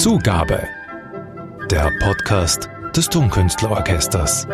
Zugabe. 0.00 0.66
Der 1.70 1.92
Podcast 2.00 2.70
des 2.96 3.10
Tonkünstlerorchesters. 3.10 4.46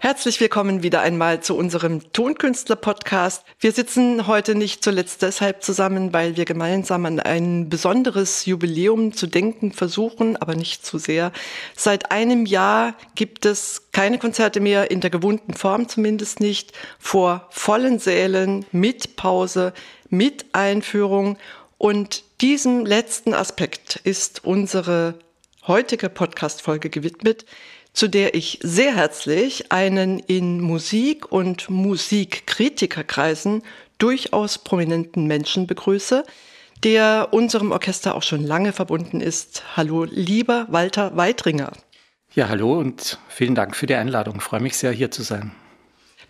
Herzlich 0.00 0.38
willkommen 0.38 0.82
wieder 0.82 1.00
einmal 1.00 1.40
zu 1.40 1.56
unserem 1.56 2.12
Tonkünstler-Podcast. 2.12 3.46
Wir 3.58 3.72
sitzen 3.72 4.26
heute 4.26 4.54
nicht 4.54 4.84
zuletzt 4.84 5.22
deshalb 5.22 5.62
zusammen, 5.62 6.12
weil 6.12 6.36
wir 6.36 6.44
gemeinsam 6.44 7.06
an 7.06 7.20
ein 7.20 7.70
besonderes 7.70 8.44
Jubiläum 8.44 9.14
zu 9.14 9.26
denken 9.26 9.72
versuchen, 9.72 10.36
aber 10.36 10.54
nicht 10.54 10.84
zu 10.84 10.98
sehr. 10.98 11.32
Seit 11.74 12.12
einem 12.12 12.44
Jahr 12.44 12.96
gibt 13.14 13.46
es 13.46 13.84
keine 13.92 14.18
Konzerte 14.18 14.60
mehr, 14.60 14.90
in 14.90 15.00
der 15.00 15.08
gewohnten 15.08 15.54
Form 15.54 15.88
zumindest 15.88 16.40
nicht, 16.40 16.72
vor 16.98 17.46
vollen 17.48 17.98
Sälen, 17.98 18.66
mit 18.72 19.16
Pause, 19.16 19.72
mit 20.10 20.44
Einführung. 20.52 21.38
Und 21.78 22.27
diesem 22.40 22.86
letzten 22.86 23.34
Aspekt 23.34 23.96
ist 24.04 24.44
unsere 24.44 25.18
heutige 25.66 26.08
Podcast-Folge 26.08 26.90
gewidmet 26.90 27.44
zu 27.98 28.06
der 28.06 28.34
ich 28.34 28.60
sehr 28.62 28.94
herzlich 28.94 29.72
einen 29.72 30.20
in 30.20 30.60
Musik- 30.60 31.32
und 31.32 31.68
Musikkritikerkreisen 31.68 33.64
durchaus 33.98 34.58
prominenten 34.58 35.26
Menschen 35.26 35.66
begrüße, 35.66 36.22
der 36.84 37.30
unserem 37.32 37.72
Orchester 37.72 38.14
auch 38.14 38.22
schon 38.22 38.44
lange 38.44 38.72
verbunden 38.72 39.20
ist. 39.20 39.64
Hallo, 39.76 40.04
lieber 40.04 40.66
Walter 40.68 41.16
Weidringer. 41.16 41.72
Ja, 42.34 42.48
hallo 42.48 42.78
und 42.78 43.18
vielen 43.28 43.56
Dank 43.56 43.74
für 43.74 43.86
die 43.86 43.96
Einladung. 43.96 44.36
Ich 44.36 44.44
freue 44.44 44.60
mich 44.60 44.76
sehr, 44.76 44.92
hier 44.92 45.10
zu 45.10 45.22
sein. 45.22 45.50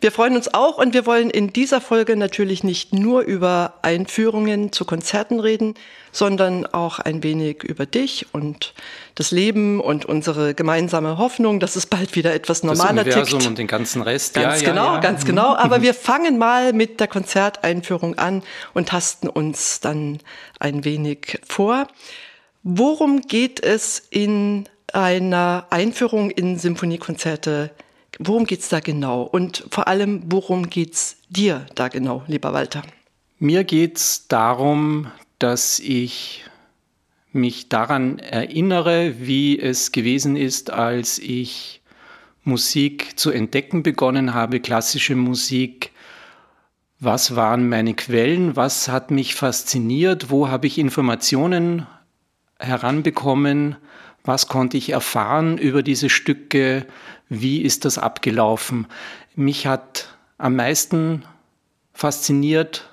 Wir 0.00 0.12
freuen 0.12 0.36
uns 0.36 0.54
auch 0.54 0.78
und 0.78 0.94
wir 0.94 1.06
wollen 1.06 1.28
in 1.28 1.52
dieser 1.52 1.80
Folge 1.80 2.16
natürlich 2.16 2.62
nicht 2.62 2.94
nur 2.94 3.22
über 3.22 3.74
Einführungen 3.82 4.70
zu 4.70 4.84
Konzerten 4.84 5.40
reden, 5.40 5.74
sondern 6.12 6.66
auch 6.66 7.00
ein 7.00 7.24
wenig 7.24 7.64
über 7.64 7.84
dich 7.84 8.27
und 8.32 8.74
das 9.16 9.32
Leben 9.32 9.80
und 9.80 10.05
unsere 10.05 10.55
gemeinsame 10.55 11.18
Hoffnung, 11.18 11.58
dass 11.58 11.74
es 11.74 11.86
bald 11.86 12.14
wieder 12.14 12.32
etwas 12.32 12.62
normaler 12.62 13.02
das 13.02 13.14
Universum 13.14 13.38
tickt. 13.40 13.50
und 13.50 13.58
den 13.58 13.66
ganzen 13.66 14.02
Rest. 14.02 14.34
Ganz 14.34 14.62
ja, 14.62 14.70
genau, 14.70 14.86
ja, 14.86 14.94
ja. 14.94 15.00
ganz 15.00 15.24
genau. 15.24 15.56
Aber 15.56 15.82
wir 15.82 15.94
fangen 15.94 16.38
mal 16.38 16.72
mit 16.72 17.00
der 17.00 17.08
Konzerteinführung 17.08 18.16
an 18.18 18.44
und 18.74 18.90
tasten 18.90 19.28
uns 19.28 19.80
dann 19.80 20.18
ein 20.60 20.84
wenig 20.84 21.40
vor. 21.44 21.88
Worum 22.62 23.22
geht 23.22 23.64
es 23.64 24.00
in 24.10 24.68
einer 24.92 25.66
Einführung 25.70 26.30
in 26.30 26.56
Symphoniekonzerte 26.56 27.70
Worum 28.19 28.45
geht's 28.47 28.69
da 28.69 28.81
genau? 28.81 29.23
Und 29.23 29.64
vor 29.70 29.89
allem, 29.89 30.23
worum 30.27 30.70
geht's 30.70 31.17
dir 31.28 31.67
da 31.75 31.89
genau, 31.89 32.23
lieber 32.27 32.53
Walter? 32.53 32.83
Mir 33.39 33.64
geht's 33.64 34.27
darum, 34.28 35.09
dass 35.39 35.78
ich 35.78 36.45
mich 37.33 37.69
daran 37.69 38.19
erinnere, 38.19 39.14
wie 39.20 39.59
es 39.61 39.92
gewesen 39.92 40.36
ist, 40.36 40.70
als 40.70 41.19
ich 41.19 41.83
Musik 42.42 43.19
zu 43.19 43.31
entdecken 43.31 43.83
begonnen 43.83 44.34
habe, 44.34 44.61
klassische 44.61 45.14
Musik. 45.14 45.92
Was 46.98 47.36
waren 47.36 47.69
meine 47.69 47.95
Quellen? 47.95 48.56
Was 48.56 48.89
hat 48.89 49.11
mich 49.11 49.34
fasziniert? 49.34 50.31
Wo 50.31 50.48
habe 50.48 50.67
ich 50.67 50.79
Informationen 50.79 51.86
heranbekommen? 52.59 53.77
Was 54.24 54.48
konnte 54.48 54.77
ich 54.77 54.91
erfahren 54.91 55.58
über 55.58 55.83
diese 55.83 56.11
Stücke? 56.11 56.86
Wie 57.28 57.62
ist 57.62 57.84
das 57.84 57.98
abgelaufen? 57.98 58.86
Mich 59.34 59.66
hat 59.66 60.16
am 60.38 60.56
meisten 60.56 61.24
fasziniert, 61.92 62.89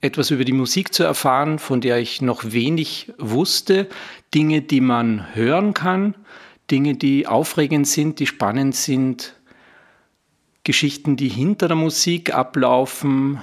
etwas 0.00 0.30
über 0.30 0.44
die 0.44 0.52
Musik 0.52 0.92
zu 0.92 1.04
erfahren, 1.04 1.58
von 1.58 1.80
der 1.80 1.98
ich 1.98 2.20
noch 2.20 2.42
wenig 2.44 3.12
wusste. 3.18 3.88
Dinge, 4.34 4.60
die 4.60 4.80
man 4.80 5.34
hören 5.34 5.74
kann, 5.74 6.16
Dinge, 6.70 6.96
die 6.96 7.26
aufregend 7.26 7.86
sind, 7.86 8.18
die 8.18 8.26
spannend 8.26 8.74
sind, 8.74 9.36
Geschichten, 10.64 11.16
die 11.16 11.28
hinter 11.28 11.68
der 11.68 11.76
Musik 11.76 12.34
ablaufen, 12.34 13.40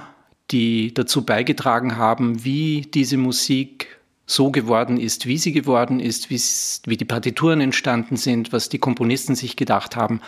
die 0.50 0.92
dazu 0.94 1.24
beigetragen 1.24 1.96
haben, 1.96 2.44
wie 2.44 2.82
diese 2.82 3.16
Musik 3.16 3.99
so 4.30 4.50
geworden 4.50 4.98
ist, 4.98 5.26
wie 5.26 5.38
sie 5.38 5.52
geworden 5.52 5.98
ist, 5.98 6.30
wie 6.30 6.96
die 6.96 7.04
Partituren 7.04 7.60
entstanden 7.60 8.16
sind, 8.16 8.52
was 8.52 8.68
die 8.68 8.78
Komponisten 8.78 9.34
sich 9.34 9.56
gedacht 9.56 9.96
haben. 9.96 10.20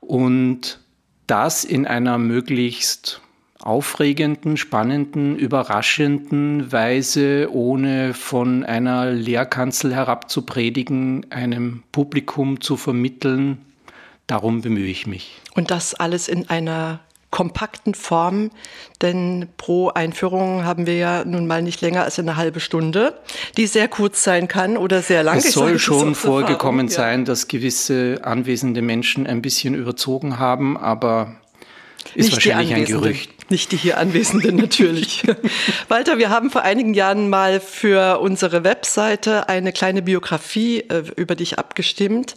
Und 0.00 0.80
das 1.26 1.64
in 1.64 1.86
einer 1.86 2.18
möglichst 2.18 3.20
aufregenden, 3.60 4.56
spannenden, 4.56 5.36
überraschenden 5.36 6.70
Weise, 6.72 7.48
ohne 7.52 8.14
von 8.14 8.64
einer 8.64 9.12
Lehrkanzel 9.12 9.94
herab 9.94 10.30
zu 10.30 10.42
predigen, 10.42 11.26
einem 11.30 11.82
Publikum 11.92 12.60
zu 12.60 12.76
vermitteln. 12.76 13.58
Darum 14.26 14.60
bemühe 14.60 14.90
ich 14.90 15.06
mich. 15.06 15.40
Und 15.54 15.70
das 15.70 15.94
alles 15.94 16.28
in 16.28 16.48
einer 16.48 17.00
kompakten 17.36 17.92
Form, 17.92 18.50
denn 19.02 19.48
pro 19.58 19.90
Einführung 19.90 20.64
haben 20.64 20.86
wir 20.86 20.96
ja 20.96 21.22
nun 21.26 21.46
mal 21.46 21.60
nicht 21.60 21.82
länger 21.82 22.04
als 22.04 22.18
eine 22.18 22.36
halbe 22.36 22.60
Stunde, 22.60 23.20
die 23.58 23.66
sehr 23.66 23.88
kurz 23.88 24.24
sein 24.24 24.48
kann 24.48 24.78
oder 24.78 25.02
sehr 25.02 25.22
lang. 25.22 25.36
Es 25.36 25.52
soll 25.52 25.78
schon 25.78 26.14
vorgekommen 26.14 26.88
sein, 26.88 27.26
dass 27.26 27.46
gewisse 27.46 28.20
anwesende 28.22 28.80
Menschen 28.80 29.26
ein 29.26 29.42
bisschen 29.42 29.74
überzogen 29.74 30.38
haben, 30.38 30.78
aber 30.78 31.36
ist 32.14 32.30
nicht 32.30 32.36
wahrscheinlich 32.36 32.74
ein 32.74 32.84
Gerücht. 32.86 33.35
Nicht 33.48 33.70
die 33.70 33.76
hier 33.76 33.98
Anwesenden 33.98 34.56
natürlich. 34.66 35.22
Walter, 35.88 36.18
wir 36.18 36.30
haben 36.30 36.50
vor 36.50 36.62
einigen 36.62 36.94
Jahren 36.94 37.30
mal 37.30 37.60
für 37.60 38.18
unsere 38.20 38.64
Webseite 38.64 39.48
eine 39.48 39.72
kleine 39.72 40.02
Biografie 40.02 40.80
äh, 40.80 41.04
über 41.14 41.36
dich 41.36 41.58
abgestimmt 41.58 42.34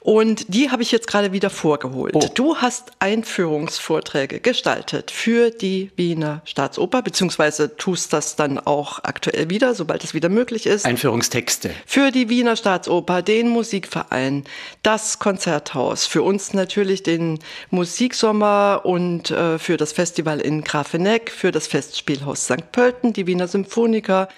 und 0.00 0.46
die 0.48 0.70
habe 0.70 0.82
ich 0.82 0.90
jetzt 0.90 1.06
gerade 1.06 1.32
wieder 1.32 1.50
vorgeholt. 1.50 2.16
Oh. 2.16 2.26
Du 2.34 2.56
hast 2.56 2.92
Einführungsvorträge 2.98 4.40
gestaltet 4.40 5.10
für 5.10 5.50
die 5.50 5.92
Wiener 5.96 6.40
Staatsoper, 6.44 7.02
beziehungsweise 7.02 7.76
tust 7.76 8.12
das 8.12 8.34
dann 8.34 8.58
auch 8.58 9.04
aktuell 9.04 9.50
wieder, 9.50 9.74
sobald 9.74 10.02
es 10.02 10.14
wieder 10.14 10.28
möglich 10.28 10.66
ist. 10.66 10.86
Einführungstexte. 10.86 11.70
Für 11.86 12.10
die 12.10 12.30
Wiener 12.30 12.56
Staatsoper, 12.56 13.20
den 13.20 13.48
Musikverein, 13.48 14.44
das 14.82 15.18
Konzerthaus, 15.18 16.06
für 16.06 16.22
uns 16.22 16.52
natürlich 16.54 17.02
den 17.02 17.38
Musiksommer 17.70 18.80
und 18.84 19.30
äh, 19.30 19.58
für 19.58 19.76
das 19.76 19.92
Festival 19.92 20.40
in 20.40 20.47
Grafeneck, 20.64 21.30
für 21.30 21.52
das 21.52 21.66
Festspielhaus 21.66 22.44
St. 22.44 22.72
Pölten, 22.72 23.12
die 23.12 23.26
Wiener 23.26 23.48
Symphoniker, 23.48 24.28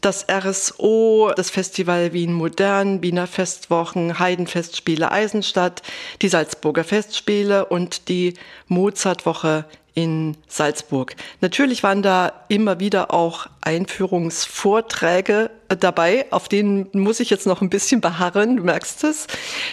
das 0.00 0.26
RSO, 0.30 1.32
das 1.36 1.50
Festival 1.50 2.12
Wien 2.12 2.32
Modern, 2.32 3.02
Wiener 3.02 3.26
Festwochen, 3.26 4.18
Heidenfestspiele 4.18 5.10
Eisenstadt, 5.10 5.82
die 6.22 6.28
Salzburger 6.28 6.84
Festspiele 6.84 7.66
und 7.66 8.08
die 8.08 8.34
Mozartwoche 8.68 9.64
in 9.94 10.36
Salzburg. 10.48 11.16
Natürlich 11.40 11.82
waren 11.82 12.02
da 12.02 12.44
immer 12.48 12.80
wieder 12.80 13.12
auch 13.12 13.46
Einführungsvorträge 13.60 15.50
dabei, 15.68 16.26
auf 16.30 16.48
denen 16.48 16.88
muss 16.92 17.20
ich 17.20 17.30
jetzt 17.30 17.46
noch 17.46 17.60
ein 17.60 17.70
bisschen 17.70 18.00
beharren, 18.00 18.56
du 18.56 18.64
merkst 18.64 19.04
es. 19.04 19.26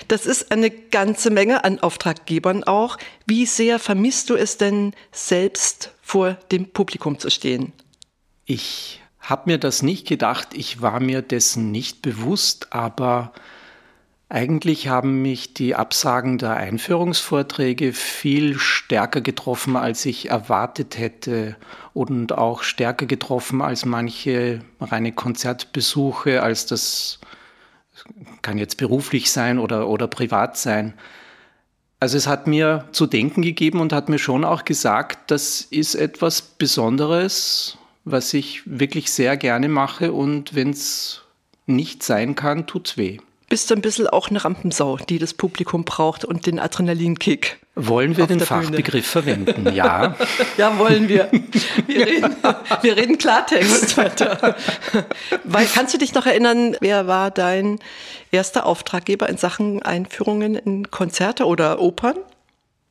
Das 0.08 0.26
ist 0.26 0.52
eine 0.52 0.70
ganze 0.70 1.30
Menge 1.30 1.64
an 1.64 1.80
Auftraggebern 1.80 2.64
auch. 2.64 2.98
Wie 3.26 3.46
sehr 3.46 3.80
vermisst 3.80 4.30
du 4.30 4.36
es 4.36 4.58
denn 4.58 4.94
selbst 5.12 5.92
vor 6.02 6.38
dem 6.52 6.70
Publikum 6.70 7.20
zu 7.20 7.30
stehen? 7.30 7.74
Ich 8.46 9.02
habe 9.20 9.44
mir 9.46 9.58
das 9.58 9.82
nicht 9.82 10.08
gedacht, 10.08 10.50
ich 10.54 10.82
war 10.82 11.00
mir 11.00 11.22
dessen 11.22 11.72
nicht 11.72 12.02
bewusst, 12.02 12.72
aber 12.72 13.34
eigentlich 14.30 14.90
haben 14.90 15.22
mich 15.22 15.54
die 15.54 15.76
Absagen 15.76 16.38
der 16.38 16.58
Einführungsvorträge 16.58 17.94
viel 17.94 18.60
stärker 18.60 19.22
getroffen, 19.22 19.78
als 19.78 20.06
ich 20.06 20.30
erwartet 20.30 20.98
hätte 20.98 21.56
und 21.94 22.34
auch 22.34 22.64
stärker 22.64 23.06
getroffen 23.06 23.62
als 23.62 23.86
manche 23.86 24.62
reine 24.82 25.14
Konzertbesuche, 25.14 26.44
als 26.44 26.66
das 26.66 27.20
kann 28.42 28.58
jetzt 28.58 28.78
beruflich 28.78 29.32
sein 29.32 29.60
oder, 29.60 29.88
oder 29.88 30.08
privat 30.08 30.58
sein. 30.58 30.94
Also 32.02 32.18
es 32.18 32.28
hat 32.28 32.48
mir 32.48 32.90
zu 32.92 33.08
denken 33.08 33.42
gegeben 33.42 33.80
und 33.80 33.94
hat 33.94 34.10
mir 34.10 34.20
schon 34.20 34.44
auch 34.44 34.66
gesagt, 34.66 35.32
das 35.32 35.62
ist 35.62 35.96
etwas 35.96 36.42
Besonderes, 36.42 37.78
was 38.04 38.34
ich 38.34 38.62
wirklich 38.66 39.10
sehr 39.10 39.38
gerne 39.38 39.70
mache 39.70 40.12
und 40.12 40.54
wenn 40.54 40.72
es 40.72 41.24
nicht 41.66 42.04
sein 42.04 42.36
kann, 42.36 42.68
tut's 42.68 42.98
weh 42.98 43.20
bist 43.50 43.70
du 43.70 43.76
ein 43.76 43.82
bisschen 43.82 44.08
auch 44.08 44.30
eine 44.30 44.44
Rampensau, 44.44 44.98
die 44.98 45.20
das 45.20 45.34
Publikum 45.34 45.86
braucht 45.86 46.26
und 46.26 46.46
den 46.46 46.60
Adrenalinkick. 46.60 47.60
Wollen 47.76 48.18
wir 48.18 48.26
den 48.26 48.40
Fachbegriff 48.40 49.06
verwenden? 49.06 49.72
Ja. 49.74 50.16
ja, 50.58 50.78
wollen 50.80 51.08
wir. 51.08 51.30
Wir 51.86 52.08
reden, 52.08 52.36
wir 52.82 52.98
reden 52.98 53.18
Klartext 53.18 53.96
weiter. 53.98 54.56
Weil, 55.44 55.68
kannst 55.68 55.94
du 55.94 56.00
dich 56.00 56.14
noch 56.14 56.26
erinnern, 56.26 56.76
wer 56.82 57.08
war 57.08 57.30
dein 57.30 57.80
erster 58.32 58.66
Auftraggeber 58.66 59.30
in 59.30 59.38
Sachen 59.38 59.84
Einführungen 59.84 60.56
in 60.56 60.90
Konzerte 60.90 61.46
oder 61.46 61.80
Opern? 61.80 62.16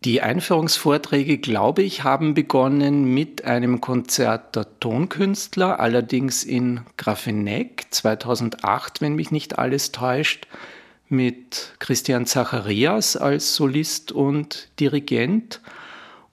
Die 0.07 0.23
Einführungsvorträge, 0.23 1.39
glaube 1.39 1.83
ich, 1.83 2.05
haben 2.05 2.35
begonnen 2.35 3.13
mit 3.13 3.45
einem 3.45 3.81
Konzert 3.81 4.55
der 4.55 4.79
Tonkünstler, 4.79 5.81
allerdings 5.81 6.45
in 6.45 6.83
Grafeneck 6.97 7.87
2008, 7.91 9.01
wenn 9.01 9.17
mich 9.17 9.33
nicht 9.33 9.59
alles 9.59 9.91
täuscht, 9.91 10.47
mit 11.09 11.75
Christian 11.81 12.25
Zacharias 12.25 13.17
als 13.17 13.57
Solist 13.57 14.13
und 14.13 14.69
Dirigent. 14.79 15.61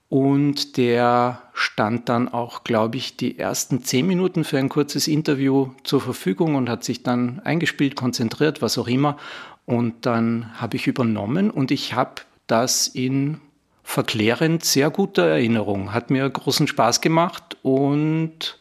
Und 0.08 0.78
der 0.78 1.42
stand 1.56 2.10
dann 2.10 2.30
auch, 2.30 2.64
glaube 2.64 2.98
ich, 2.98 3.18
die 3.18 3.40
ersten 3.40 3.84
zehn 3.84 4.06
Minuten 4.06 4.44
für 4.44 4.60
ein 4.60 4.70
kurzes 4.70 5.08
Interview 5.08 5.72
zur 5.84 6.00
Verfügung 6.00 6.54
und 6.54 6.70
hat 6.70 6.84
sich 6.84 7.02
dann 7.02 7.40
eingespielt, 7.40 7.96
konzentriert, 7.96 8.62
was 8.62 8.78
auch 8.78 8.88
immer. 8.88 9.18
Und 9.66 10.06
dann 10.06 10.62
habe 10.62 10.75
ich 10.75 10.86
übernommen 10.86 11.50
und 11.50 11.72
ich 11.72 11.96
habe 11.96 12.22
das 12.46 12.88
in 12.88 13.42
verklärend 13.84 14.64
sehr 14.64 14.90
guter 14.90 15.26
Erinnerung. 15.26 15.94
Hat 15.94 16.10
mir 16.10 16.30
großen 16.30 16.68
Spaß 16.68 17.02
gemacht 17.02 17.58
und 17.62 18.60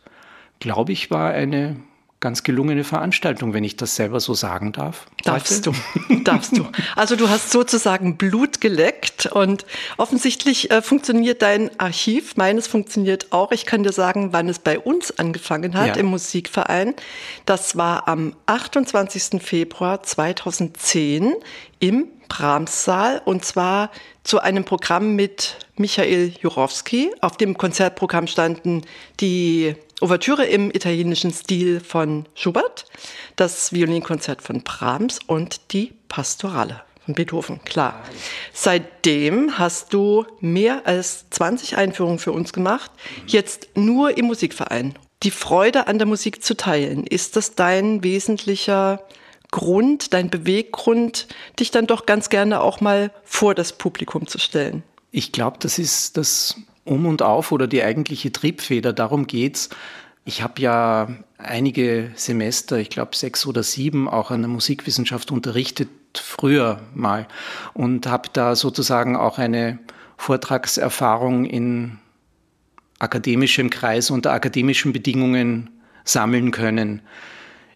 glaube 0.60 0.92
ich 0.92 1.10
war 1.10 1.30
eine 1.30 1.76
ganz 2.22 2.44
gelungene 2.44 2.84
Veranstaltung, 2.84 3.52
wenn 3.52 3.64
ich 3.64 3.76
das 3.76 3.96
selber 3.96 4.20
so 4.20 4.32
sagen 4.32 4.72
darf. 4.72 5.06
Darfst 5.24 5.66
du, 5.66 5.72
darfst 6.24 6.56
du. 6.56 6.66
Also 6.96 7.16
du 7.16 7.28
hast 7.28 7.50
sozusagen 7.50 8.16
Blut 8.16 8.62
geleckt 8.62 9.26
und 9.26 9.66
offensichtlich 9.98 10.70
äh, 10.70 10.80
funktioniert 10.80 11.42
dein 11.42 11.78
Archiv. 11.78 12.36
Meines 12.36 12.68
funktioniert 12.68 13.32
auch. 13.32 13.50
Ich 13.50 13.66
kann 13.66 13.82
dir 13.82 13.92
sagen, 13.92 14.32
wann 14.32 14.48
es 14.48 14.60
bei 14.60 14.78
uns 14.78 15.18
angefangen 15.18 15.74
hat 15.74 15.88
ja. 15.88 15.94
im 15.94 16.06
Musikverein. 16.06 16.94
Das 17.44 17.76
war 17.76 18.08
am 18.08 18.36
28. 18.46 19.42
Februar 19.42 20.02
2010 20.02 21.34
im 21.80 22.06
Brahmssaal 22.32 23.20
und 23.26 23.44
zwar 23.44 23.90
zu 24.24 24.40
einem 24.40 24.64
Programm 24.64 25.14
mit 25.16 25.58
Michael 25.76 26.32
Jurowski. 26.40 27.12
Auf 27.20 27.36
dem 27.36 27.58
Konzertprogramm 27.58 28.26
standen 28.26 28.86
die 29.20 29.74
Ouvertüre 30.00 30.46
im 30.46 30.70
italienischen 30.70 31.30
Stil 31.30 31.80
von 31.80 32.24
Schubert, 32.34 32.86
das 33.36 33.74
Violinkonzert 33.74 34.40
von 34.40 34.62
Brahms 34.62 35.18
und 35.26 35.72
die 35.74 35.92
Pastorale 36.08 36.80
von 37.04 37.12
Beethoven, 37.12 37.62
klar. 37.64 38.02
Seitdem 38.54 39.58
hast 39.58 39.92
du 39.92 40.24
mehr 40.40 40.86
als 40.86 41.28
20 41.28 41.76
Einführungen 41.76 42.18
für 42.18 42.32
uns 42.32 42.54
gemacht, 42.54 42.90
jetzt 43.26 43.68
nur 43.74 44.16
im 44.16 44.24
Musikverein. 44.24 44.94
Die 45.22 45.30
Freude 45.30 45.86
an 45.86 45.98
der 45.98 46.06
Musik 46.06 46.42
zu 46.42 46.56
teilen, 46.56 47.06
ist 47.06 47.36
das 47.36 47.54
dein 47.54 48.02
wesentlicher 48.02 49.04
Grund, 49.52 50.12
dein 50.14 50.30
Beweggrund, 50.30 51.28
dich 51.60 51.70
dann 51.70 51.86
doch 51.86 52.06
ganz 52.06 52.30
gerne 52.30 52.60
auch 52.60 52.80
mal 52.80 53.12
vor 53.22 53.54
das 53.54 53.74
Publikum 53.74 54.26
zu 54.26 54.38
stellen? 54.38 54.82
Ich 55.12 55.30
glaube, 55.30 55.58
das 55.60 55.78
ist 55.78 56.16
das 56.16 56.56
Um 56.84 57.06
und 57.06 57.22
Auf 57.22 57.52
oder 57.52 57.68
die 57.68 57.84
eigentliche 57.84 58.32
Triebfeder. 58.32 58.92
Darum 58.92 59.26
geht's. 59.28 59.68
Ich 60.24 60.42
habe 60.42 60.60
ja 60.60 61.08
einige 61.36 62.12
Semester, 62.14 62.78
ich 62.78 62.88
glaube 62.88 63.14
sechs 63.14 63.46
oder 63.46 63.62
sieben, 63.62 64.08
auch 64.08 64.30
an 64.30 64.40
der 64.40 64.48
Musikwissenschaft 64.48 65.30
unterrichtet, 65.30 65.88
früher 66.14 66.80
mal. 66.94 67.28
Und 67.74 68.06
habe 68.06 68.30
da 68.32 68.56
sozusagen 68.56 69.16
auch 69.16 69.38
eine 69.38 69.78
Vortragserfahrung 70.16 71.44
in 71.44 71.98
akademischem 73.00 73.68
Kreis 73.68 74.10
unter 74.10 74.32
akademischen 74.32 74.92
Bedingungen 74.94 75.68
sammeln 76.04 76.52
können. 76.52 77.02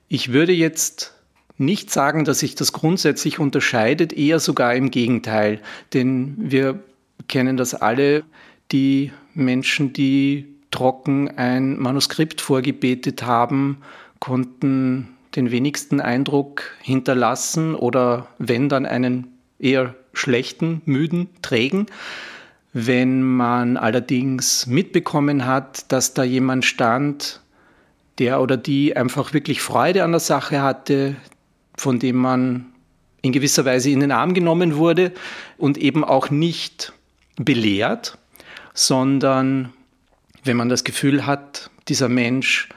Ich 0.08 0.32
würde 0.32 0.52
jetzt 0.52 1.15
nicht 1.58 1.90
sagen, 1.90 2.24
dass 2.24 2.40
sich 2.40 2.54
das 2.54 2.72
grundsätzlich 2.72 3.38
unterscheidet, 3.38 4.12
eher 4.12 4.40
sogar 4.40 4.74
im 4.74 4.90
Gegenteil. 4.90 5.60
Denn 5.94 6.34
wir 6.38 6.80
kennen 7.28 7.56
das 7.56 7.74
alle, 7.74 8.24
die 8.72 9.12
Menschen, 9.34 9.92
die 9.92 10.46
trocken 10.70 11.28
ein 11.36 11.78
Manuskript 11.78 12.40
vorgebetet 12.40 13.22
haben, 13.22 13.78
konnten 14.18 15.08
den 15.34 15.50
wenigsten 15.50 16.00
Eindruck 16.00 16.62
hinterlassen 16.82 17.74
oder 17.74 18.26
wenn 18.38 18.68
dann 18.68 18.86
einen 18.86 19.28
eher 19.58 19.94
schlechten, 20.12 20.82
müden, 20.84 21.28
trägen. 21.42 21.86
Wenn 22.72 23.22
man 23.22 23.76
allerdings 23.76 24.66
mitbekommen 24.66 25.46
hat, 25.46 25.90
dass 25.92 26.14
da 26.14 26.24
jemand 26.24 26.64
stand, 26.64 27.40
der 28.18 28.40
oder 28.40 28.56
die 28.56 28.96
einfach 28.96 29.32
wirklich 29.34 29.60
Freude 29.60 30.04
an 30.04 30.12
der 30.12 30.20
Sache 30.20 30.62
hatte, 30.62 31.16
von 31.76 31.98
dem 31.98 32.16
man 32.16 32.66
in 33.22 33.32
gewisser 33.32 33.64
Weise 33.64 33.90
in 33.90 34.00
den 34.00 34.12
Arm 34.12 34.34
genommen 34.34 34.76
wurde 34.76 35.12
und 35.58 35.78
eben 35.78 36.04
auch 36.04 36.30
nicht 36.30 36.92
belehrt, 37.36 38.18
sondern 38.74 39.72
wenn 40.44 40.56
man 40.56 40.68
das 40.68 40.84
Gefühl 40.84 41.26
hat, 41.26 41.70
dieser 41.88 42.08
Mensch 42.08 42.68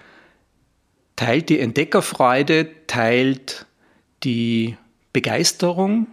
teilt 1.15 1.49
die 1.49 1.59
Entdeckerfreude, 1.59 2.69
teilt 2.87 3.65
die 4.23 4.77
Begeisterung, 5.13 6.07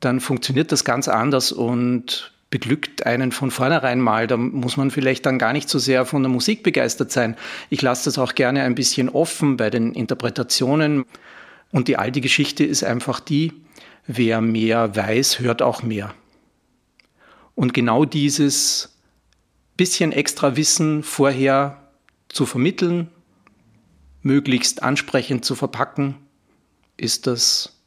dann 0.00 0.20
funktioniert 0.20 0.72
das 0.72 0.84
ganz 0.84 1.08
anders 1.08 1.52
und 1.52 2.32
beglückt 2.50 3.06
einen 3.06 3.32
von 3.32 3.50
vornherein 3.50 4.00
mal. 4.00 4.26
Da 4.26 4.36
muss 4.36 4.76
man 4.76 4.90
vielleicht 4.90 5.24
dann 5.26 5.38
gar 5.38 5.52
nicht 5.52 5.68
so 5.68 5.78
sehr 5.78 6.04
von 6.04 6.22
der 6.22 6.30
Musik 6.30 6.62
begeistert 6.62 7.12
sein. 7.12 7.36
Ich 7.70 7.82
lasse 7.82 8.06
das 8.06 8.18
auch 8.18 8.34
gerne 8.34 8.62
ein 8.62 8.74
bisschen 8.74 9.08
offen 9.08 9.56
bei 9.56 9.70
den 9.70 9.92
Interpretationen. 9.92 11.04
Und 11.70 11.88
die 11.88 11.96
alte 11.96 12.20
Geschichte 12.20 12.64
ist 12.64 12.82
einfach 12.82 13.20
die, 13.20 13.52
wer 14.06 14.40
mehr 14.40 14.96
weiß, 14.96 15.40
hört 15.40 15.62
auch 15.62 15.82
mehr. 15.82 16.14
Und 17.54 17.74
genau 17.74 18.04
dieses 18.04 18.96
bisschen 19.76 20.12
extra 20.12 20.56
Wissen 20.56 21.02
vorher 21.02 21.90
zu 22.28 22.46
vermitteln, 22.46 23.08
möglichst 24.22 24.82
ansprechend 24.82 25.44
zu 25.44 25.54
verpacken, 25.54 26.16
ist 26.96 27.26
das 27.26 27.80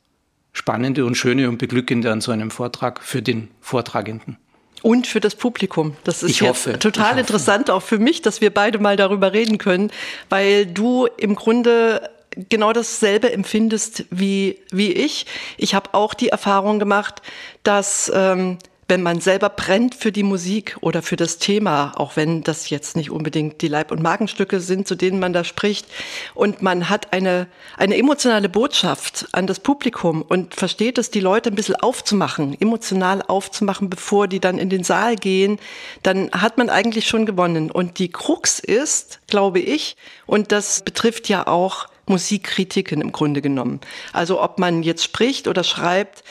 Spannende 0.51 1.05
und 1.05 1.15
Schöne 1.15 1.49
und 1.49 1.57
Beglückende 1.57 2.11
an 2.11 2.21
so 2.21 2.31
einem 2.31 2.51
Vortrag 2.51 3.01
für 3.01 3.21
den 3.21 3.49
Vortragenden. 3.61 4.37
Und 4.81 5.07
für 5.07 5.19
das 5.19 5.35
Publikum. 5.35 5.95
Das 6.03 6.23
ist 6.23 6.31
ich 6.31 6.39
jetzt 6.41 6.49
hoffe, 6.49 6.79
total 6.79 7.17
interessant, 7.17 7.69
auch 7.69 7.81
für 7.81 7.99
mich, 7.99 8.21
dass 8.21 8.41
wir 8.41 8.53
beide 8.53 8.79
mal 8.79 8.97
darüber 8.97 9.31
reden 9.31 9.57
können, 9.57 9.91
weil 10.29 10.65
du 10.65 11.07
im 11.17 11.35
Grunde 11.35 12.09
genau 12.49 12.73
dasselbe 12.73 13.31
empfindest 13.31 14.05
wie, 14.09 14.59
wie 14.71 14.91
ich. 14.91 15.25
Ich 15.57 15.75
habe 15.75 15.93
auch 15.93 16.13
die 16.13 16.29
Erfahrung 16.29 16.79
gemacht, 16.79 17.21
dass 17.63 18.11
ähm, 18.13 18.57
wenn 18.87 19.01
man 19.01 19.21
selber 19.21 19.49
brennt 19.49 19.95
für 19.95 20.11
die 20.11 20.23
Musik 20.23 20.77
oder 20.81 21.01
für 21.01 21.15
das 21.15 21.37
Thema, 21.37 21.93
auch 21.95 22.15
wenn 22.15 22.43
das 22.43 22.69
jetzt 22.69 22.95
nicht 22.95 23.11
unbedingt 23.11 23.61
die 23.61 23.67
Leib- 23.67 23.91
und 23.91 24.01
Magenstücke 24.01 24.59
sind, 24.59 24.87
zu 24.87 24.95
denen 24.95 25.19
man 25.19 25.33
da 25.33 25.43
spricht, 25.43 25.87
und 26.35 26.61
man 26.61 26.89
hat 26.89 27.13
eine, 27.13 27.47
eine 27.77 27.97
emotionale 27.97 28.49
Botschaft 28.49 29.27
an 29.31 29.47
das 29.47 29.59
Publikum 29.59 30.21
und 30.21 30.53
versteht 30.55 30.97
es, 30.97 31.11
die 31.11 31.21
Leute 31.21 31.49
ein 31.49 31.55
bisschen 31.55 31.75
aufzumachen, 31.75 32.59
emotional 32.59 33.21
aufzumachen, 33.21 33.89
bevor 33.89 34.27
die 34.27 34.39
dann 34.39 34.57
in 34.57 34.69
den 34.69 34.83
Saal 34.83 35.15
gehen, 35.15 35.59
dann 36.03 36.29
hat 36.31 36.57
man 36.57 36.69
eigentlich 36.69 37.07
schon 37.07 37.25
gewonnen. 37.25 37.71
Und 37.71 37.99
die 37.99 38.11
Krux 38.11 38.59
ist, 38.59 39.21
glaube 39.27 39.59
ich, 39.59 39.95
und 40.25 40.51
das 40.51 40.83
betrifft 40.83 41.29
ja 41.29 41.47
auch 41.47 41.87
Musikkritiken 42.05 43.01
im 43.01 43.11
Grunde 43.11 43.41
genommen. 43.41 43.79
Also 44.11 44.41
ob 44.41 44.59
man 44.59 44.83
jetzt 44.83 45.03
spricht 45.03 45.47
oder 45.47 45.63
schreibt, 45.63 46.23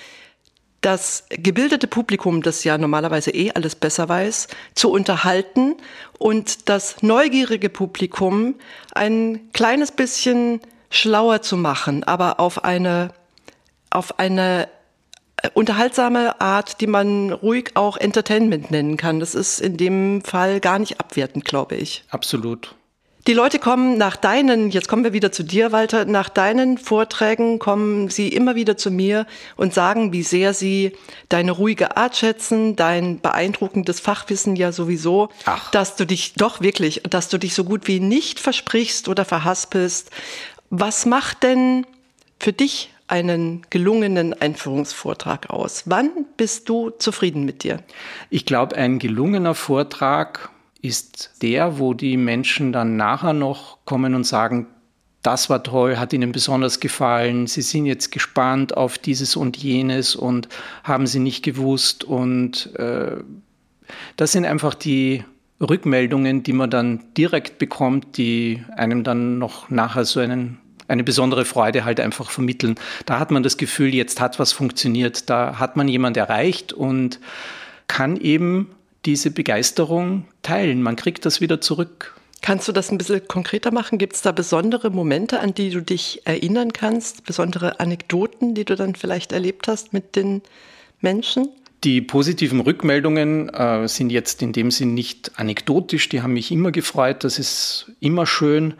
das 0.82 1.24
gebildete 1.30 1.86
Publikum, 1.86 2.42
das 2.42 2.64
ja 2.64 2.76
normalerweise 2.76 3.30
eh 3.30 3.52
alles 3.52 3.76
besser 3.76 4.08
weiß, 4.08 4.48
zu 4.74 4.90
unterhalten 4.90 5.76
und 6.18 6.68
das 6.68 7.02
neugierige 7.02 7.68
Publikum 7.70 8.56
ein 8.94 9.40
kleines 9.52 9.92
bisschen 9.92 10.60
schlauer 10.90 11.40
zu 11.40 11.56
machen, 11.56 12.04
aber 12.04 12.40
auf 12.40 12.64
eine, 12.64 13.12
auf 13.90 14.18
eine 14.18 14.68
äh, 15.36 15.48
unterhaltsame 15.54 16.40
Art, 16.40 16.80
die 16.80 16.88
man 16.88 17.32
ruhig 17.32 17.70
auch 17.74 17.96
Entertainment 17.96 18.70
nennen 18.70 18.96
kann. 18.96 19.20
Das 19.20 19.34
ist 19.34 19.60
in 19.60 19.76
dem 19.76 20.22
Fall 20.22 20.60
gar 20.60 20.80
nicht 20.80 21.00
abwertend, 21.00 21.44
glaube 21.44 21.76
ich. 21.76 22.04
Absolut. 22.10 22.74
Die 23.28 23.34
Leute 23.34 23.60
kommen 23.60 23.98
nach 23.98 24.16
deinen, 24.16 24.70
jetzt 24.70 24.88
kommen 24.88 25.04
wir 25.04 25.12
wieder 25.12 25.30
zu 25.30 25.44
dir, 25.44 25.70
Walter, 25.70 26.06
nach 26.06 26.28
deinen 26.28 26.76
Vorträgen 26.76 27.60
kommen 27.60 28.08
sie 28.08 28.26
immer 28.26 28.56
wieder 28.56 28.76
zu 28.76 28.90
mir 28.90 29.26
und 29.56 29.72
sagen, 29.72 30.12
wie 30.12 30.24
sehr 30.24 30.54
sie 30.54 30.96
deine 31.28 31.52
ruhige 31.52 31.96
Art 31.96 32.16
schätzen, 32.16 32.74
dein 32.74 33.20
beeindruckendes 33.20 34.00
Fachwissen 34.00 34.56
ja 34.56 34.72
sowieso, 34.72 35.28
Ach. 35.44 35.70
dass 35.70 35.94
du 35.94 36.04
dich 36.04 36.34
doch 36.34 36.62
wirklich, 36.62 37.02
dass 37.08 37.28
du 37.28 37.38
dich 37.38 37.54
so 37.54 37.62
gut 37.62 37.86
wie 37.86 38.00
nicht 38.00 38.40
versprichst 38.40 39.08
oder 39.08 39.24
verhaspelst. 39.24 40.10
Was 40.70 41.06
macht 41.06 41.44
denn 41.44 41.86
für 42.40 42.52
dich 42.52 42.90
einen 43.06 43.62
gelungenen 43.70 44.34
Einführungsvortrag 44.34 45.48
aus? 45.48 45.84
Wann 45.86 46.10
bist 46.36 46.68
du 46.68 46.90
zufrieden 46.90 47.44
mit 47.44 47.62
dir? 47.62 47.84
Ich 48.30 48.46
glaube, 48.46 48.74
ein 48.74 48.98
gelungener 48.98 49.54
Vortrag 49.54 50.50
ist 50.82 51.30
der, 51.42 51.78
wo 51.78 51.94
die 51.94 52.16
Menschen 52.16 52.72
dann 52.72 52.96
nachher 52.96 53.32
noch 53.32 53.78
kommen 53.84 54.14
und 54.14 54.24
sagen, 54.24 54.66
das 55.22 55.48
war 55.48 55.62
toll, 55.62 55.96
hat 55.96 56.12
Ihnen 56.12 56.32
besonders 56.32 56.80
gefallen, 56.80 57.46
Sie 57.46 57.62
sind 57.62 57.86
jetzt 57.86 58.10
gespannt 58.10 58.76
auf 58.76 58.98
dieses 58.98 59.36
und 59.36 59.56
jenes 59.56 60.16
und 60.16 60.48
haben 60.82 61.06
Sie 61.06 61.20
nicht 61.20 61.44
gewusst. 61.44 62.02
Und 62.02 62.74
äh, 62.76 63.18
das 64.16 64.32
sind 64.32 64.44
einfach 64.44 64.74
die 64.74 65.24
Rückmeldungen, 65.60 66.42
die 66.42 66.52
man 66.52 66.70
dann 66.70 67.04
direkt 67.16 67.58
bekommt, 67.58 68.16
die 68.16 68.64
einem 68.76 69.04
dann 69.04 69.38
noch 69.38 69.70
nachher 69.70 70.04
so 70.04 70.18
einen, 70.18 70.58
eine 70.88 71.04
besondere 71.04 71.44
Freude 71.44 71.84
halt 71.84 72.00
einfach 72.00 72.30
vermitteln. 72.30 72.74
Da 73.06 73.20
hat 73.20 73.30
man 73.30 73.44
das 73.44 73.56
Gefühl, 73.56 73.94
jetzt 73.94 74.20
hat 74.20 74.40
was 74.40 74.50
funktioniert, 74.50 75.30
da 75.30 75.60
hat 75.60 75.76
man 75.76 75.86
jemand 75.86 76.16
erreicht 76.16 76.72
und 76.72 77.20
kann 77.86 78.16
eben 78.16 78.70
diese 79.04 79.30
Begeisterung 79.30 80.26
teilen. 80.42 80.82
Man 80.82 80.96
kriegt 80.96 81.26
das 81.26 81.40
wieder 81.40 81.60
zurück. 81.60 82.14
Kannst 82.40 82.66
du 82.66 82.72
das 82.72 82.90
ein 82.90 82.98
bisschen 82.98 83.26
konkreter 83.28 83.70
machen? 83.70 83.98
Gibt 83.98 84.14
es 84.14 84.22
da 84.22 84.32
besondere 84.32 84.90
Momente, 84.90 85.38
an 85.38 85.54
die 85.54 85.70
du 85.70 85.80
dich 85.80 86.22
erinnern 86.24 86.72
kannst? 86.72 87.24
Besondere 87.24 87.78
Anekdoten, 87.78 88.54
die 88.54 88.64
du 88.64 88.74
dann 88.74 88.96
vielleicht 88.96 89.32
erlebt 89.32 89.68
hast 89.68 89.92
mit 89.92 90.16
den 90.16 90.42
Menschen? 91.00 91.48
Die 91.84 92.00
positiven 92.00 92.60
Rückmeldungen 92.60 93.48
äh, 93.48 93.88
sind 93.88 94.10
jetzt 94.10 94.42
in 94.42 94.52
dem 94.52 94.70
Sinn 94.70 94.94
nicht 94.94 95.32
anekdotisch, 95.36 96.08
die 96.08 96.22
haben 96.22 96.34
mich 96.34 96.52
immer 96.52 96.70
gefreut, 96.70 97.24
das 97.24 97.40
ist 97.40 97.90
immer 97.98 98.24
schön. 98.24 98.74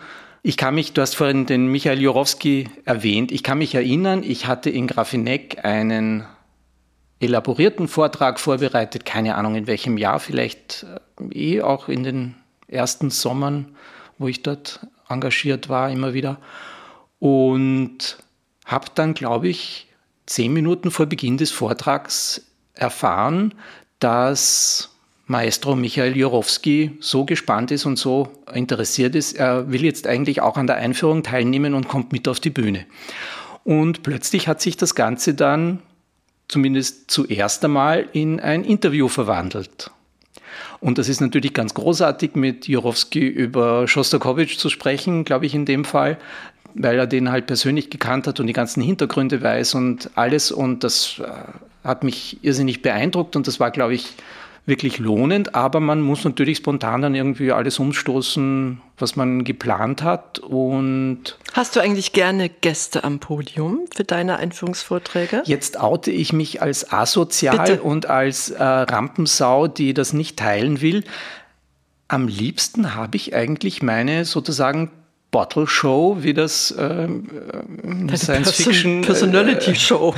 Ich 0.45 0.57
kann 0.57 0.75
mich, 0.75 0.93
du 0.93 1.02
hast 1.02 1.14
vorhin 1.14 1.47
den 1.47 1.67
Michael 1.67 2.00
Jurowski 2.00 2.69
erwähnt, 2.85 3.33
ich 3.33 3.43
kann 3.43 3.59
mich 3.59 3.75
erinnern, 3.75 4.23
ich 4.25 4.47
hatte 4.47 4.71
in 4.71 4.87
Grafeneck 4.87 5.64
einen 5.64 6.25
elaborierten 7.23 7.87
Vortrag 7.88 8.41
vorbereitet, 8.41 9.05
keine 9.05 9.37
Ahnung 9.37 9.55
in 9.55 9.67
welchem 9.67 9.97
Jahr, 9.97 10.19
vielleicht 10.19 10.85
äh, 11.33 11.57
eh 11.57 11.62
auch 11.62 11.88
in 11.88 12.02
den 12.02 12.35
ersten 12.67 13.11
Sommern, 13.11 13.76
wo 14.19 14.29
ich 14.29 14.43
dort 14.43 14.81
engagiert 15.09 15.69
war, 15.69 15.91
immer 15.91 16.14
wieder. 16.14 16.38
Und 17.21 18.19
habe 18.64 18.87
dann, 18.95 19.14
glaube 19.14 19.49
ich, 19.49 19.87
zehn 20.26 20.52
Minuten 20.52 20.91
vor 20.91 21.07
Beginn 21.07 21.37
des 21.37 21.50
Vortrags 21.50 22.45
erfahren, 22.75 23.55
dass 24.00 24.91
Maestro 25.26 25.76
Michael 25.76 26.17
Jurowski 26.17 26.97
so 27.00 27.25
gespannt 27.25 27.71
ist 27.71 27.87
und 27.87 27.99
so 27.99 28.29
interessiert 28.52 29.14
ist. 29.14 29.35
Er 29.35 29.71
will 29.71 29.85
jetzt 29.85 30.07
eigentlich 30.07 30.41
auch 30.41 30.57
an 30.57 30.67
der 30.67 30.76
Einführung 30.76 31.23
teilnehmen 31.23 31.75
und 31.75 31.87
kommt 31.87 32.12
mit 32.12 32.26
auf 32.26 32.41
die 32.41 32.50
Bühne. 32.50 32.87
Und 33.62 34.02
plötzlich 34.02 34.49
hat 34.49 34.61
sich 34.61 34.76
das 34.76 34.97
Ganze 34.97 35.35
dann 35.35 35.81
zumindest 36.52 37.11
zuerst 37.11 37.64
einmal 37.64 38.06
in 38.12 38.38
ein 38.38 38.62
Interview 38.62 39.09
verwandelt. 39.09 39.90
Und 40.80 40.99
das 40.99 41.09
ist 41.09 41.21
natürlich 41.21 41.54
ganz 41.54 41.73
großartig, 41.73 42.35
mit 42.35 42.68
Jurowski 42.68 43.26
über 43.26 43.88
Schostakowitsch 43.88 44.59
zu 44.59 44.68
sprechen, 44.68 45.25
glaube 45.25 45.47
ich, 45.47 45.54
in 45.54 45.64
dem 45.64 45.85
Fall, 45.85 46.18
weil 46.75 46.99
er 46.99 47.06
den 47.06 47.30
halt 47.30 47.47
persönlich 47.47 47.88
gekannt 47.88 48.26
hat 48.26 48.38
und 48.38 48.49
die 48.49 48.52
ganzen 48.52 48.82
Hintergründe 48.82 49.40
weiß 49.40 49.75
und 49.75 50.11
alles. 50.14 50.52
Und 50.52 50.85
das 50.85 51.21
äh, 51.21 51.88
hat 51.88 52.04
mich 52.04 52.38
irrsinnig 52.42 52.82
beeindruckt 52.82 53.35
und 53.35 53.47
das 53.47 53.61
war, 53.61 53.71
glaube 53.71 53.94
ich, 53.94 54.12
wirklich 54.64 54.99
lohnend, 54.99 55.54
aber 55.54 55.81
man 55.81 56.00
muss 56.00 56.25
natürlich 56.25 56.59
spontan 56.59 57.02
dann 57.02 57.14
irgendwie 57.14 57.50
alles 57.50 57.78
umstoßen, 57.81 58.81
was 58.97 59.16
man 59.16 59.42
geplant 59.42 60.02
hat. 60.02 60.38
Und 60.38 61.37
Hast 61.52 61.75
du 61.75 61.81
eigentlich 61.81 62.12
gerne 62.12 62.49
Gäste 62.49 63.02
am 63.02 63.19
Podium 63.19 63.81
für 63.95 64.04
deine 64.04 64.37
Einführungsvorträge? 64.37 65.42
Jetzt 65.47 65.81
oute 65.81 66.12
ich 66.12 66.33
mich 66.33 66.62
als 66.62 66.92
asozial 66.92 67.59
Bitte. 67.59 67.83
und 67.83 68.07
als 68.07 68.50
äh, 68.50 68.62
Rampensau, 68.62 69.66
die 69.66 69.95
das 69.95 70.12
nicht 70.12 70.38
teilen 70.38 70.81
will. 70.81 71.02
Am 72.07 72.28
liebsten 72.28 72.95
habe 72.95 73.16
ich 73.16 73.35
eigentlich 73.35 73.83
meine 73.83 74.25
sozusagen 74.25 74.92
Bottle 75.33 75.67
Show, 75.67 76.19
wie 76.21 76.35
das 76.35 76.71
äh, 76.71 77.09
Science 78.15 78.53
Fiction 78.53 79.01
Personality 79.01 79.75
Show. 79.75 80.15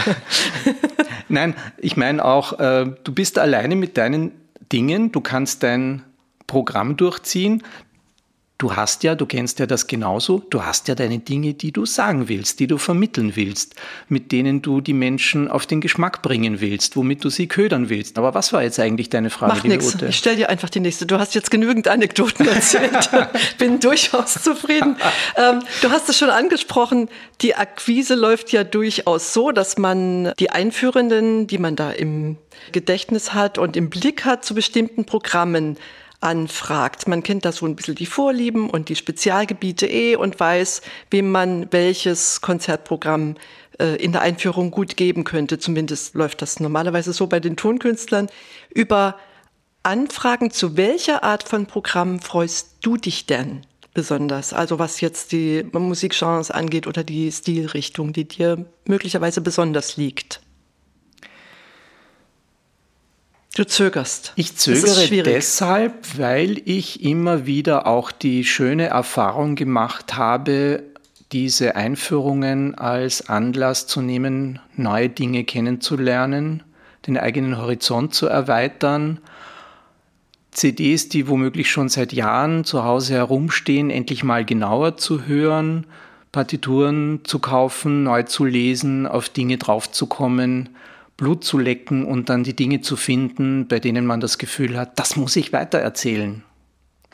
Nein, 1.30 1.54
ich 1.78 1.96
meine 1.96 2.22
auch, 2.22 2.58
äh, 2.58 2.84
du 3.02 3.14
bist 3.14 3.38
alleine 3.38 3.76
mit 3.76 3.96
deinen 3.96 4.32
Dingen, 4.72 5.12
du 5.12 5.22
kannst 5.22 5.62
dein 5.62 6.02
Programm 6.46 6.96
durchziehen, 6.96 7.62
Du 8.56 8.76
hast 8.76 9.02
ja, 9.02 9.16
du 9.16 9.26
kennst 9.26 9.58
ja 9.58 9.66
das 9.66 9.88
genauso, 9.88 10.38
du 10.38 10.64
hast 10.64 10.86
ja 10.86 10.94
deine 10.94 11.18
Dinge, 11.18 11.54
die 11.54 11.72
du 11.72 11.86
sagen 11.86 12.28
willst, 12.28 12.60
die 12.60 12.68
du 12.68 12.78
vermitteln 12.78 13.34
willst, 13.34 13.74
mit 14.08 14.30
denen 14.30 14.62
du 14.62 14.80
die 14.80 14.92
Menschen 14.92 15.48
auf 15.50 15.66
den 15.66 15.80
Geschmack 15.80 16.22
bringen 16.22 16.60
willst, 16.60 16.96
womit 16.96 17.24
du 17.24 17.30
sie 17.30 17.48
ködern 17.48 17.88
willst. 17.88 18.16
Aber 18.16 18.32
was 18.32 18.52
war 18.52 18.62
jetzt 18.62 18.78
eigentlich 18.78 19.10
deine 19.10 19.30
Frage, 19.30 19.54
Mach 19.56 19.64
nichts. 19.64 19.96
Ich 20.08 20.16
stell 20.16 20.36
dir 20.36 20.50
einfach 20.50 20.70
die 20.70 20.78
nächste. 20.78 21.04
Du 21.04 21.18
hast 21.18 21.34
jetzt 21.34 21.50
genügend 21.50 21.88
Anekdoten 21.88 22.46
erzählt. 22.46 23.10
Bin 23.58 23.80
durchaus 23.80 24.34
zufrieden. 24.34 24.98
Ähm, 25.36 25.60
du 25.82 25.90
hast 25.90 26.08
es 26.08 26.16
schon 26.16 26.30
angesprochen, 26.30 27.08
die 27.40 27.56
Akquise 27.56 28.14
läuft 28.14 28.52
ja 28.52 28.62
durchaus 28.62 29.34
so, 29.34 29.50
dass 29.50 29.78
man 29.78 30.32
die 30.38 30.50
Einführenden, 30.50 31.48
die 31.48 31.58
man 31.58 31.74
da 31.74 31.90
im 31.90 32.36
Gedächtnis 32.70 33.34
hat 33.34 33.58
und 33.58 33.76
im 33.76 33.90
Blick 33.90 34.24
hat 34.24 34.44
zu 34.44 34.54
bestimmten 34.54 35.06
Programmen, 35.06 35.76
anfragt. 36.24 37.06
Man 37.06 37.22
kennt 37.22 37.44
da 37.44 37.52
so 37.52 37.66
ein 37.66 37.76
bisschen 37.76 37.94
die 37.94 38.06
Vorlieben 38.06 38.70
und 38.70 38.88
die 38.88 38.96
Spezialgebiete 38.96 39.86
eh 39.86 40.16
und 40.16 40.40
weiß, 40.40 40.82
wem 41.10 41.30
man 41.30 41.68
welches 41.70 42.40
Konzertprogramm 42.40 43.36
äh, 43.78 43.96
in 43.96 44.12
der 44.12 44.22
Einführung 44.22 44.70
gut 44.70 44.96
geben 44.96 45.24
könnte. 45.24 45.58
Zumindest 45.58 46.14
läuft 46.14 46.42
das 46.42 46.60
normalerweise 46.60 47.12
so 47.12 47.26
bei 47.26 47.40
den 47.40 47.56
Tonkünstlern. 47.56 48.28
Über 48.70 49.16
Anfragen 49.82 50.50
zu 50.50 50.76
welcher 50.78 51.24
Art 51.24 51.46
von 51.46 51.66
Programm 51.66 52.20
freust 52.20 52.78
du 52.80 52.96
dich 52.96 53.26
denn 53.26 53.66
besonders? 53.92 54.52
Also 54.52 54.78
was 54.78 55.00
jetzt 55.00 55.32
die 55.32 55.64
Musikgenres 55.72 56.50
angeht 56.50 56.86
oder 56.86 57.04
die 57.04 57.30
Stilrichtung, 57.30 58.12
die 58.12 58.26
dir 58.26 58.64
möglicherweise 58.86 59.40
besonders 59.40 59.96
liegt? 59.96 60.40
Du 63.56 63.64
zögerst. 63.64 64.32
Ich 64.34 64.56
zögere 64.56 65.22
deshalb, 65.22 66.18
weil 66.18 66.60
ich 66.64 67.04
immer 67.04 67.46
wieder 67.46 67.86
auch 67.86 68.10
die 68.10 68.44
schöne 68.44 68.86
Erfahrung 68.86 69.54
gemacht 69.54 70.16
habe, 70.16 70.82
diese 71.30 71.76
Einführungen 71.76 72.74
als 72.74 73.28
Anlass 73.28 73.86
zu 73.86 74.00
nehmen, 74.00 74.58
neue 74.74 75.08
Dinge 75.08 75.44
kennenzulernen, 75.44 76.64
den 77.06 77.16
eigenen 77.16 77.56
Horizont 77.56 78.12
zu 78.12 78.26
erweitern, 78.26 79.20
CDs, 80.50 81.08
die 81.08 81.28
womöglich 81.28 81.70
schon 81.70 81.88
seit 81.88 82.12
Jahren 82.12 82.64
zu 82.64 82.82
Hause 82.82 83.14
herumstehen, 83.14 83.90
endlich 83.90 84.24
mal 84.24 84.44
genauer 84.44 84.96
zu 84.96 85.26
hören, 85.26 85.86
Partituren 86.32 87.20
zu 87.22 87.38
kaufen, 87.38 88.02
neu 88.02 88.24
zu 88.24 88.44
lesen, 88.44 89.06
auf 89.06 89.28
Dinge 89.28 89.58
draufzukommen, 89.58 90.70
Blut 91.16 91.44
zu 91.44 91.58
lecken 91.58 92.04
und 92.04 92.28
dann 92.28 92.44
die 92.44 92.56
Dinge 92.56 92.80
zu 92.80 92.96
finden, 92.96 93.68
bei 93.68 93.78
denen 93.78 94.06
man 94.06 94.20
das 94.20 94.38
Gefühl 94.38 94.76
hat, 94.76 94.98
das 94.98 95.16
muss 95.16 95.36
ich 95.36 95.52
weitererzählen. 95.52 96.42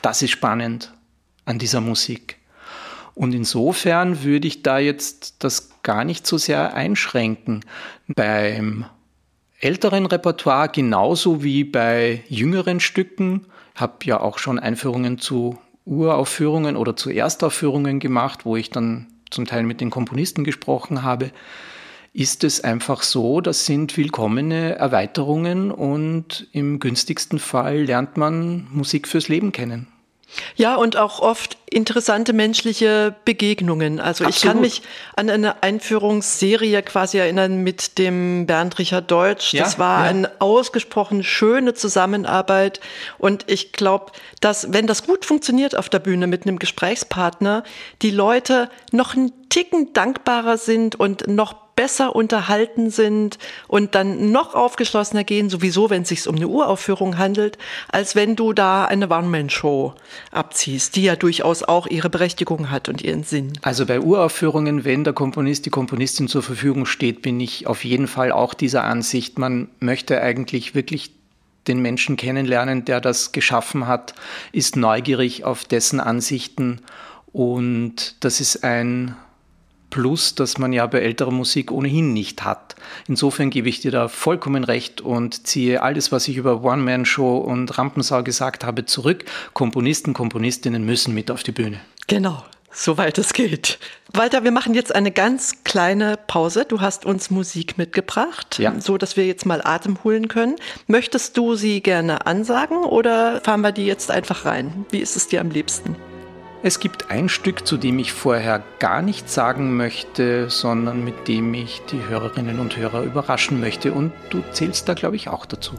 Das 0.03 0.23
ist 0.23 0.31
spannend 0.31 0.95
an 1.45 1.59
dieser 1.59 1.81
Musik. 1.81 2.39
Und 3.15 3.35
insofern 3.35 4.23
würde 4.23 4.49
ich 4.49 4.63
da 4.63 4.79
jetzt 4.79 5.45
das 5.45 5.83
gar 5.83 6.05
nicht 6.05 6.27
so 6.27 6.39
sehr 6.39 6.75
einschränken. 6.75 7.65
Beim 8.09 8.87
älteren 9.59 10.07
Repertoire 10.07 10.71
genauso 10.71 11.43
wie 11.43 11.65
bei 11.65 12.25
jüngeren 12.29 12.81
Stücken, 12.81 13.47
habe 13.75 14.05
ja 14.05 14.21
auch 14.21 14.39
schon 14.39 14.59
Einführungen 14.59 15.19
zu 15.19 15.59
Uraufführungen 15.85 16.77
oder 16.77 16.97
zu 16.97 17.11
Erstaufführungen 17.11 18.01
gemacht, 18.01 18.45
wo 18.45 18.57
ich 18.57 18.71
dann 18.71 19.09
zum 19.31 19.47
Teil 19.47 19.65
mit 19.65 19.81
den 19.81 19.91
Komponisten 19.91 20.45
gesprochen 20.45 21.03
habe 21.03 21.31
ist 22.13 22.43
es 22.45 22.63
einfach 22.63 23.03
so, 23.03 23.41
das 23.41 23.67
sind 23.67 23.97
willkommene 23.97 24.75
Erweiterungen 24.77 25.71
und 25.71 26.49
im 26.53 26.81
günstigsten 26.81 27.39
Fall 27.39 27.85
lernt 27.85 28.17
man 28.17 28.67
Musik 28.73 29.07
fürs 29.07 29.29
Leben 29.29 29.53
kennen. 29.53 29.87
Ja, 30.55 30.77
und 30.77 30.97
auch 30.97 31.21
oft 31.21 31.57
interessante 31.69 32.33
menschliche 32.33 33.15
Begegnungen. 33.25 34.01
Also 34.01 34.25
Absolut. 34.25 34.37
ich 34.37 34.43
kann 34.43 34.61
mich 34.61 34.83
an 35.17 35.31
eine 35.31 35.63
Einführungsserie 35.63 36.83
quasi 36.83 37.19
erinnern 37.19 37.63
mit 37.63 37.99
dem 37.99 38.47
Bernd 38.47 38.79
Richard 38.79 39.11
Deutsch. 39.11 39.53
Das 39.53 39.75
ja, 39.75 39.79
war 39.79 40.05
ja. 40.05 40.11
eine 40.11 40.31
ausgesprochen 40.41 41.25
schöne 41.25 41.75
Zusammenarbeit. 41.75 42.81
Und 43.19 43.45
ich 43.49 43.73
glaube, 43.73 44.13
dass 44.41 44.73
wenn 44.73 44.87
das 44.87 45.05
gut 45.05 45.25
funktioniert 45.25 45.77
auf 45.77 45.89
der 45.89 45.99
Bühne 45.99 46.27
mit 46.27 46.47
einem 46.47 46.59
Gesprächspartner, 46.59 47.65
die 48.03 48.11
Leute 48.11 48.71
noch 48.93 49.17
einen 49.17 49.33
Ticken 49.49 49.93
dankbarer 49.93 50.59
sind 50.59 50.95
und 50.95 51.27
noch 51.27 51.70
besser 51.81 52.15
unterhalten 52.15 52.91
sind 52.91 53.39
und 53.67 53.95
dann 53.95 54.31
noch 54.33 54.55
aufgeschlossener 54.55 55.25
gehen, 55.25 55.49
sowieso, 55.49 55.89
wenn 55.89 56.03
es 56.03 56.11
sich 56.11 56.29
um 56.29 56.37
eine 56.37 56.47
Uraufführung 56.47 57.17
handelt, 57.17 57.57
als 57.89 58.15
wenn 58.15 58.37
du 58.37 58.53
da 58.53 58.85
eine 58.85 59.09
One-Man-Show 59.09 59.95
abziehst, 60.31 60.95
die 60.95 61.05
ja 61.05 61.17
durchaus 61.17 61.63
auch 61.63 61.87
ihre 61.87 62.11
Berechtigung 62.11 62.71
hat 62.71 62.91
und 62.91 63.01
ihren 63.01 63.25
Sinn. 63.25 63.55
Also 63.63 63.87
bei 63.87 63.99
Uraufführungen, 63.99 64.85
wenn 64.85 65.05
der 65.05 65.15
Komponist, 65.15 65.65
die 65.65 65.71
Komponistin 65.71 66.29
zur 66.29 66.43
Verfügung 66.43 66.85
steht, 66.85 67.23
bin 67.23 67.41
ich 67.41 67.67
auf 67.67 67.83
jeden 67.83 68.09
Fall 68.09 68.31
auch 68.31 68.53
dieser 68.53 68.85
Ansicht, 68.85 69.39
man 69.39 69.71
möchte 69.81 70.21
eigentlich 70.21 70.75
wirklich 70.75 71.13
den 71.67 71.81
Menschen 71.81 72.19
kennenlernen, 72.19 72.85
der 72.85 73.01
das 73.01 73.33
geschaffen 73.33 73.87
hat, 73.87 74.15
ist 74.53 74.77
neugierig 74.77 75.45
auf 75.45 75.65
dessen 75.65 75.99
Ansichten 75.99 76.83
Und 77.33 78.17
das 78.21 78.43
ist 78.43 78.65
ein 78.65 79.17
Plus, 79.91 80.35
das 80.35 80.59
man 80.59 80.73
ja 80.73 80.87
bei 80.87 81.01
älterer 81.01 81.33
Musik 81.33 81.71
ohnehin 81.71 82.13
nicht 82.13 82.45
hat. 82.45 82.77
Insofern 83.09 83.51
gebe 83.51 83.69
ich 83.69 83.81
dir 83.81 83.91
da 83.91 84.09
vollkommen 84.09 84.65
recht 84.65 85.01
und 85.01 85.47
ziehe 85.47 85.83
alles, 85.83 86.13
was 86.13 86.29
ich 86.29 86.37
über 86.37 86.63
One-Man-Show 86.63 87.39
und 87.39 87.77
Rampensau 87.77 88.23
gesagt 88.23 88.65
habe, 88.65 88.85
zurück. 88.87 89.25
Komponisten, 89.53 90.15
Komponistinnen 90.15 90.85
müssen 90.85 91.13
mit 91.13 91.31
auf 91.31 91.43
die 91.43 91.53
Bühne. 91.53 91.81
Genau, 92.07 92.43
soweit 92.73 93.19
es 93.19 93.33
geht. 93.33 93.79
Walter, 94.13 94.45
wir 94.45 94.53
machen 94.53 94.75
jetzt 94.75 94.95
eine 94.95 95.11
ganz 95.11 95.65
kleine 95.65 96.17
Pause. 96.17 96.65
Du 96.65 96.81
hast 96.81 97.05
uns 97.05 97.31
Musik 97.31 97.79
mitgebracht, 97.79 98.59
ja. 98.59 98.79
so 98.81 98.97
dass 98.97 99.17
wir 99.17 99.27
jetzt 99.27 99.47
mal 99.47 99.61
Atem 99.63 100.03
holen 100.05 100.29
können. 100.29 100.57
Möchtest 100.87 101.37
du 101.37 101.55
sie 101.55 101.81
gerne 101.81 102.27
ansagen 102.27 102.85
oder 102.85 103.41
fahren 103.41 103.61
wir 103.61 103.73
die 103.73 103.87
jetzt 103.87 104.11
einfach 104.11 104.45
rein? 104.45 104.87
Wie 104.91 104.99
ist 104.99 105.17
es 105.17 105.29
dir 105.29 105.41
am 105.41 105.51
liebsten? 105.51 105.97
Es 106.63 106.79
gibt 106.79 107.11
ein 107.11 107.31
Stück, 107.31 107.67
zu 107.67 107.79
dem 107.79 107.99
ich 107.99 108.13
vorher 108.13 108.63
gar 108.81 109.01
nichts 109.01 109.33
sagen 109.33 109.79
möchte, 109.79 110.51
sondern 110.51 111.03
mit 111.03 111.27
dem 111.27 111.55
ich 111.55 111.81
die 111.91 112.07
Hörerinnen 112.07 112.59
und 112.61 112.77
Hörer 112.77 113.03
überraschen 113.03 113.61
möchte. 113.61 113.95
Und 113.95 114.13
du 114.29 114.43
zählst 114.53 114.87
da, 114.87 114.93
glaube 114.93 115.17
ich, 115.17 115.29
auch 115.29 115.47
dazu. 115.47 115.77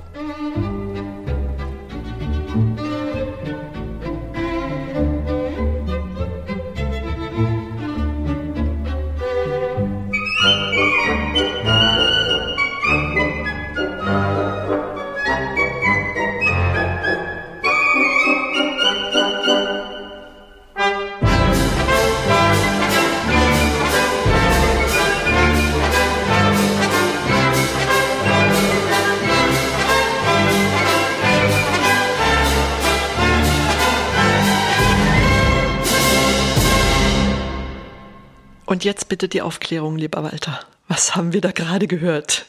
Und 38.82 38.86
jetzt 38.86 39.10
bitte 39.10 39.28
die 39.28 39.44
Aufklärung, 39.44 39.96
lieber 39.96 40.24
Walter. 40.24 40.60
Was 40.88 41.16
haben 41.16 41.34
wir 41.34 41.42
da 41.42 41.52
gerade 41.52 41.86
gehört? 41.86 42.48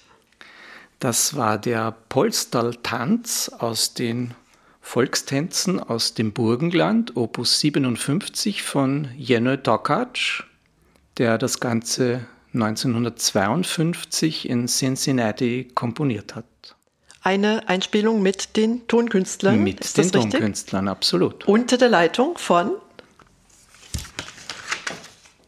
Das 0.99 1.37
war 1.37 1.59
der 1.59 1.95
Polsterl-Tanz 2.09 3.51
aus 3.59 3.93
den 3.93 4.33
Volkstänzen 4.81 5.79
aus 5.79 6.15
dem 6.15 6.33
Burgenland, 6.33 7.19
Opus 7.19 7.61
57 7.61 8.63
von 8.63 9.09
Jenö 9.15 9.59
Tokac, 9.59 10.45
der 11.19 11.37
das 11.37 11.61
Ganze 11.61 12.25
1952 12.55 14.49
in 14.49 14.69
Cincinnati 14.69 15.69
komponiert 15.75 16.35
hat. 16.35 16.47
Eine 17.21 17.69
Einspielung 17.69 18.23
mit 18.23 18.57
den 18.57 18.89
Tonkünstlern. 18.89 19.63
Mit 19.63 19.99
den 19.99 20.11
Tonkünstlern, 20.11 20.89
absolut. 20.89 21.47
Unter 21.47 21.77
der 21.77 21.91
Leitung 21.91 22.39
von 22.39 22.71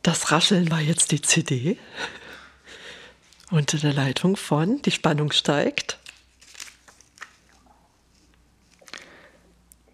das 0.04 0.30
Rascheln 0.30 0.70
war 0.70 0.80
jetzt 0.80 1.10
die 1.10 1.20
CD. 1.20 1.76
Unter 3.50 3.78
der 3.78 3.92
Leitung 3.92 4.36
von 4.36 4.80
Die 4.82 4.90
Spannung 4.90 5.32
steigt. 5.32 5.98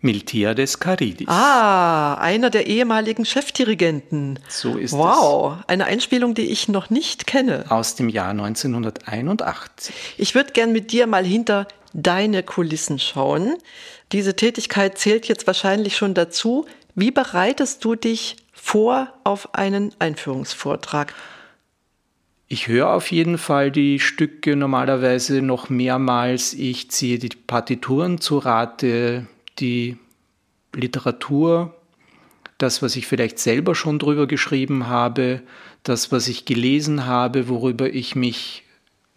Miltiades 0.03 0.81
Caridis. 0.81 1.29
Ah, 1.29 2.15
einer 2.15 2.49
der 2.49 2.67
ehemaligen 2.67 3.25
Chefdirigenten. 3.27 4.39
So 4.49 4.77
ist 4.79 4.93
wow, 4.93 4.99
es. 4.99 5.21
Wow, 5.21 5.57
eine 5.67 5.85
Einspielung, 5.85 6.35
die 6.35 6.47
ich 6.47 6.69
noch 6.69 6.89
nicht 6.91 7.27
kenne. 7.27 7.67
Aus 7.69 7.97
dem 7.97 8.09
Jahr 8.09 8.31
1981. 8.31 9.95
Ich 10.17 10.35
würde 10.35 10.53
gern 10.53 10.73
mit 10.73 10.91
dir 10.91 11.07
mal 11.07 11.25
hinter 11.25 11.69
deine 11.93 12.43
Kulissen 12.43 12.99
schauen. 12.99 13.57
Diese 14.13 14.35
Tätigkeit 14.35 14.97
zählt 14.97 15.29
jetzt 15.29 15.47
wahrscheinlich 15.47 15.97
schon 15.97 16.15
dazu. 16.15 16.67
Wie 16.95 17.11
bereitest 17.11 17.85
du 17.85 17.95
dich 17.95 18.37
vor 18.63 19.09
auf 19.25 19.55
einen 19.55 19.93
Einführungsvortrag? 19.99 21.15
Ich 22.47 22.69
höre 22.69 22.91
auf 22.91 23.11
jeden 23.11 23.39
Fall 23.39 23.71
die 23.71 24.01
Stücke 24.01 24.55
normalerweise 24.55 25.41
noch 25.41 25.71
mehrmals. 25.71 26.53
Ich 26.53 26.91
ziehe 26.91 27.19
die 27.19 27.29
Partituren 27.29 28.21
zu 28.21 28.39
Rate, 28.39 29.27
die 29.59 29.97
Literatur, 30.75 31.75
das, 32.59 32.83
was 32.83 32.97
ich 32.97 33.07
vielleicht 33.07 33.39
selber 33.39 33.75
schon 33.75 33.99
drüber 33.99 34.27
geschrieben 34.27 34.89
habe, 34.89 35.43
das, 35.83 36.13
was 36.13 36.29
ich 36.29 36.45
gelesen 36.45 37.07
habe, 37.07 37.49
worüber 37.49 37.89
ich 37.89 38.15
mich 38.15 38.65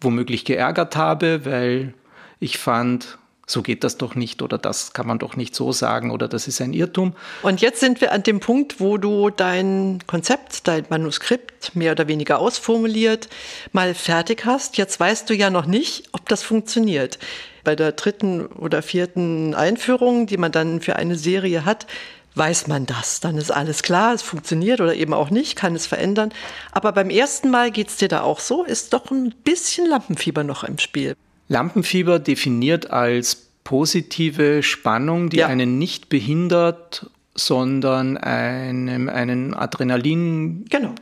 womöglich 0.00 0.44
geärgert 0.44 0.96
habe, 0.96 1.44
weil 1.44 1.94
ich 2.40 2.58
fand, 2.58 3.18
so 3.46 3.62
geht 3.62 3.84
das 3.84 3.98
doch 3.98 4.14
nicht 4.14 4.42
oder 4.42 4.58
das 4.58 4.92
kann 4.92 5.06
man 5.06 5.18
doch 5.18 5.36
nicht 5.36 5.54
so 5.54 5.72
sagen 5.72 6.10
oder 6.10 6.28
das 6.28 6.48
ist 6.48 6.60
ein 6.60 6.72
Irrtum. 6.72 7.14
Und 7.42 7.60
jetzt 7.60 7.80
sind 7.80 8.00
wir 8.00 8.12
an 8.12 8.22
dem 8.22 8.40
Punkt, 8.40 8.80
wo 8.80 8.98
du 8.98 9.30
dein 9.30 9.98
Konzept, 10.06 10.66
dein 10.66 10.86
Manuskript 10.88 11.76
mehr 11.76 11.92
oder 11.92 12.08
weniger 12.08 12.38
ausformuliert, 12.38 13.28
mal 13.72 13.94
fertig 13.94 14.44
hast. 14.44 14.76
Jetzt 14.78 14.98
weißt 14.98 15.28
du 15.28 15.34
ja 15.34 15.50
noch 15.50 15.66
nicht, 15.66 16.08
ob 16.12 16.28
das 16.28 16.42
funktioniert. 16.42 17.18
Bei 17.64 17.76
der 17.76 17.92
dritten 17.92 18.46
oder 18.46 18.82
vierten 18.82 19.54
Einführung, 19.54 20.26
die 20.26 20.36
man 20.36 20.52
dann 20.52 20.80
für 20.80 20.96
eine 20.96 21.16
Serie 21.16 21.64
hat, 21.64 21.86
weiß 22.34 22.66
man 22.66 22.86
das. 22.86 23.20
Dann 23.20 23.38
ist 23.38 23.50
alles 23.50 23.82
klar, 23.82 24.14
es 24.14 24.22
funktioniert 24.22 24.80
oder 24.80 24.94
eben 24.94 25.14
auch 25.14 25.30
nicht, 25.30 25.56
kann 25.56 25.74
es 25.74 25.86
verändern. 25.86 26.32
Aber 26.72 26.92
beim 26.92 27.10
ersten 27.10 27.50
Mal 27.50 27.70
geht 27.70 27.88
es 27.88 27.96
dir 27.96 28.08
da 28.08 28.22
auch 28.22 28.40
so, 28.40 28.64
ist 28.64 28.92
doch 28.92 29.10
ein 29.10 29.34
bisschen 29.44 29.88
Lampenfieber 29.88 30.44
noch 30.44 30.64
im 30.64 30.78
Spiel. 30.78 31.14
Lampenfieber 31.48 32.18
definiert 32.18 32.90
als 32.90 33.48
positive 33.64 34.62
Spannung, 34.62 35.30
die 35.30 35.38
ja. 35.38 35.46
einen 35.46 35.78
nicht 35.78 36.08
behindert, 36.08 37.10
sondern 37.34 38.16
einem 38.16 39.08
einen 39.08 39.54
Adrenalinkick 39.54 40.70
genau. 40.70 40.94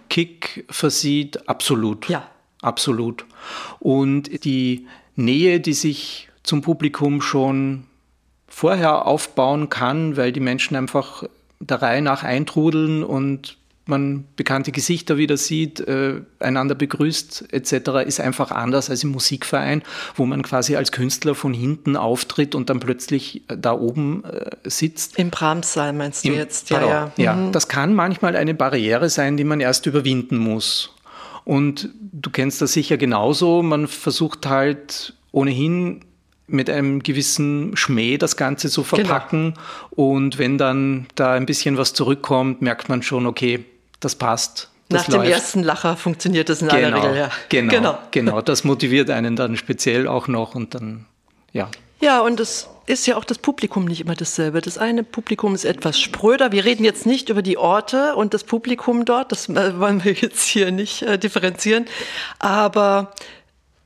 versieht. 0.71 1.49
Absolut. 1.49 2.09
Ja. 2.09 2.29
Absolut. 2.63 3.27
Und 3.81 4.45
die 4.45 4.87
Nähe, 5.17 5.61
die 5.61 5.75
sich 5.75 6.29
zum 6.45 6.63
Publikum 6.63 7.21
schon 7.21 7.85
vorher 8.49 9.07
aufbauen 9.07 9.69
kann, 9.69 10.17
weil 10.17 10.33
die 10.33 10.41
Menschen 10.41 10.77
einfach 10.77 11.25
der 11.59 11.83
Reihe 11.83 12.03
nach 12.03 12.23
eintrudeln 12.23 13.03
und 13.03 13.57
man 13.87 14.25
bekannte 14.37 14.71
Gesichter 14.71 15.16
wieder 15.16 15.37
sieht, 15.37 15.81
äh, 15.81 16.21
einander 16.38 16.75
begrüßt 16.75 17.53
etc., 17.53 18.07
ist 18.07 18.21
einfach 18.21 18.51
anders 18.51 18.90
als 18.90 19.03
im 19.03 19.11
Musikverein, 19.11 19.83
wo 20.14 20.25
man 20.25 20.42
quasi 20.42 20.77
als 20.77 20.92
Künstler 20.92 21.35
von 21.35 21.53
hinten 21.53 21.97
auftritt 21.97 22.55
und 22.55 22.71
dann 22.71 22.81
plötzlich 22.81 23.42
äh, 23.49 23.57
da 23.59 23.73
oben 23.73 24.25
äh, 24.25 24.51
sitzt. 24.64 25.18
Im 25.18 25.31
Brahmssaal 25.31 25.92
meinst 25.92 26.25
du 26.25 26.29
Im, 26.29 26.35
jetzt? 26.35 26.71
Ja, 26.71 26.87
ja. 26.87 27.12
ja 27.16 27.35
mhm. 27.35 27.53
das 27.53 27.68
kann 27.68 27.95
manchmal 27.95 28.37
eine 28.37 28.55
Barriere 28.55 29.09
sein, 29.09 29.37
die 29.37 29.45
man 29.45 29.61
erst 29.61 29.87
überwinden 29.87 30.38
muss. 30.38 30.95
Und 31.45 31.90
du 32.12 32.31
kennst 32.31 32.62
das 32.62 32.73
sicher 32.73 32.97
genauso. 32.97 33.62
Man 33.62 33.88
versucht 33.88 34.47
halt 34.47 35.14
ohnehin 35.33 36.05
mit 36.47 36.71
einem 36.71 37.03
gewissen 37.03 37.77
Schmäh 37.77 38.18
das 38.18 38.37
Ganze 38.37 38.68
zu 38.68 38.83
genau. 38.83 38.97
verpacken. 38.97 39.55
Genau. 39.55 40.11
Und 40.11 40.38
wenn 40.38 40.59
dann 40.59 41.07
da 41.16 41.33
ein 41.33 41.47
bisschen 41.47 41.79
was 41.79 41.95
zurückkommt, 41.95 42.62
merkt 42.62 42.88
man 42.88 43.03
schon, 43.03 43.27
okay, 43.27 43.64
das 44.05 44.15
passt. 44.15 44.69
Das 44.88 45.09
Nach 45.09 45.15
läuft. 45.15 45.27
dem 45.27 45.33
ersten 45.33 45.62
Lacher 45.62 45.97
funktioniert 45.97 46.49
das 46.49 46.61
in 46.61 46.69
genau, 46.69 46.81
aller 46.81 46.97
Regel, 46.97 47.17
ja. 47.17 47.31
Genau, 47.49 47.73
genau, 47.73 47.99
genau. 48.11 48.41
Das 48.43 48.65
motiviert 48.65 49.11
einen 49.11 49.37
dann 49.37 49.57
speziell 49.57 50.07
auch 50.07 50.29
noch 50.29 50.55
und 50.55 50.75
dann, 50.75 51.07
ja. 51.53 51.71
Ja, 52.01 52.21
und 52.21 52.41
es 52.41 52.69
ist 52.87 53.07
ja 53.07 53.17
auch 53.17 53.25
das 53.25 53.38
Publikum 53.38 53.85
nicht 53.85 54.01
immer 54.01 54.17
dasselbe. 54.17 54.61
Das 54.61 54.77
eine 54.77 55.05
Publikum 55.05 55.55
ist 55.55 55.65
etwas 55.65 56.01
spröder. 56.01 56.51
Wir 56.51 56.65
reden 56.65 56.85
jetzt 56.85 57.07
nicht 57.07 57.29
über 57.29 57.43
die 57.43 57.57
Orte 57.57 58.17
und 58.17 58.35
das 58.35 58.45
Publikum 58.45 59.05
dort. 59.05 59.31
Das 59.31 59.49
äh, 59.49 59.79
wollen 59.79 60.05
wir 60.05 60.12
jetzt 60.12 60.45
hier 60.49 60.73
nicht 60.73 61.03
äh, 61.03 61.17
differenzieren. 61.17 61.87
Aber 62.41 63.15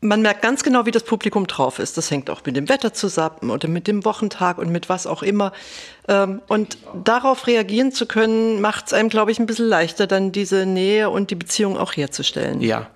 man 0.07 0.23
merkt 0.23 0.43
ganz 0.43 0.63
genau, 0.63 0.87
wie 0.87 0.91
das 0.91 1.05
Publikum 1.05 1.47
drauf 1.47 1.79
ist. 1.79 1.97
Das 1.97 2.11
hängt 2.11 2.31
auch 2.31 2.43
mit 2.45 2.57
dem 2.57 2.69
Wetter 2.69 2.95
zusammen 2.95 3.51
oder 3.51 3.69
mit 3.69 3.87
dem 3.87 4.05
Wochentag 4.05 4.59
und 4.59 4.71
mit 4.71 4.89
was 4.89 5.07
auch 5.07 5.23
immer. 5.23 5.53
Ähm, 6.09 6.41
und 6.49 6.79
darauf 7.05 7.47
reagieren 7.47 7.93
zu 7.93 8.07
können, 8.07 8.61
macht 8.61 8.87
es 8.89 8.93
einem, 8.93 9.09
glaube 9.09 9.33
ich, 9.33 9.39
ein 9.39 9.47
bisschen 9.47 9.69
leichter, 9.69 10.07
dann 10.07 10.33
diese 10.33 10.67
Nähe 10.67 11.11
und 11.11 11.31
die 11.31 11.35
Beziehung 11.35 11.77
auch 11.77 11.93
herzustellen. 11.93 12.61
Ja. 12.61 12.89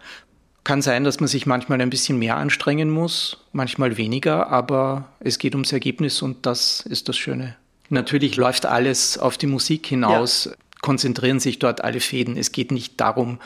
Kann 0.63 0.83
sein, 0.83 1.05
dass 1.05 1.21
man 1.21 1.27
sich 1.27 1.47
manchmal 1.47 1.81
ein 1.81 1.91
bisschen 1.91 2.19
mehr 2.19 2.37
anstrengen 2.37 2.91
muss, 2.91 3.39
manchmal 3.53 3.97
weniger, 3.97 4.49
aber 4.49 5.09
es 5.21 5.39
geht 5.39 5.55
ums 5.55 5.73
Ergebnis 5.73 6.21
und 6.21 6.45
das 6.45 6.81
ist 6.81 7.09
das 7.09 7.17
Schöne. 7.17 7.57
Natürlich 7.89 8.37
läuft 8.37 8.67
alles 8.67 9.17
auf 9.19 9.39
die 9.39 9.47
Musik 9.47 9.87
hinaus, 9.87 10.45
ja. 10.45 10.53
konzentrieren 10.83 11.41
sich 11.41 11.59
dort 11.59 11.83
alle 11.83 11.99
Fäden. 11.99 12.37
Es 12.37 12.53
geht 12.53 12.73
nicht 12.73 13.01
darum, 13.01 13.41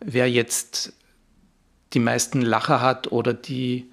wer 0.00 0.28
jetzt 0.28 0.94
die 1.94 2.00
meisten 2.00 2.42
Lacher 2.42 2.80
hat 2.80 3.12
oder 3.12 3.32
die, 3.32 3.90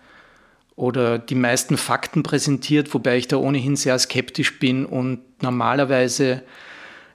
oder 0.76 1.20
die 1.20 1.36
meisten 1.36 1.78
Fakten 1.78 2.24
präsentiert, 2.24 2.94
wobei 2.94 3.18
ich 3.18 3.28
da 3.28 3.38
ohnehin 3.38 3.76
sehr 3.76 3.98
skeptisch 4.00 4.60
bin 4.60 4.86
und 4.86 5.20
normalerweise 5.42 6.44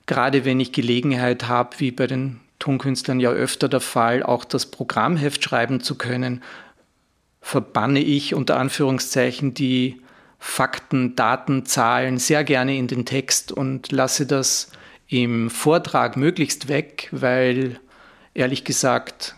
gerade 0.06 0.44
wenn 0.44 0.60
ich 0.60 0.72
Gelegenheit 0.72 1.48
habe, 1.48 1.78
wie 1.78 1.90
bei 1.90 2.06
den 2.06 2.40
Tonkünstlern 2.58 3.20
ja 3.20 3.30
öfter 3.30 3.68
der 3.68 3.80
Fall, 3.80 4.22
auch 4.22 4.44
das 4.44 4.66
Programmheft 4.66 5.44
schreiben 5.44 5.80
zu 5.80 5.96
können, 5.96 6.42
verbanne 7.40 8.00
ich 8.00 8.34
unter 8.34 8.56
Anführungszeichen 8.56 9.52
die 9.52 10.00
Fakten, 10.38 11.16
Daten, 11.16 11.66
Zahlen 11.66 12.18
sehr 12.18 12.44
gerne 12.44 12.76
in 12.76 12.86
den 12.86 13.04
Text 13.04 13.52
und 13.52 13.92
lasse 13.92 14.26
das 14.26 14.70
im 15.08 15.50
Vortrag 15.50 16.16
möglichst 16.16 16.68
weg, 16.68 17.08
weil 17.12 17.78
ehrlich 18.34 18.64
gesagt 18.64 19.34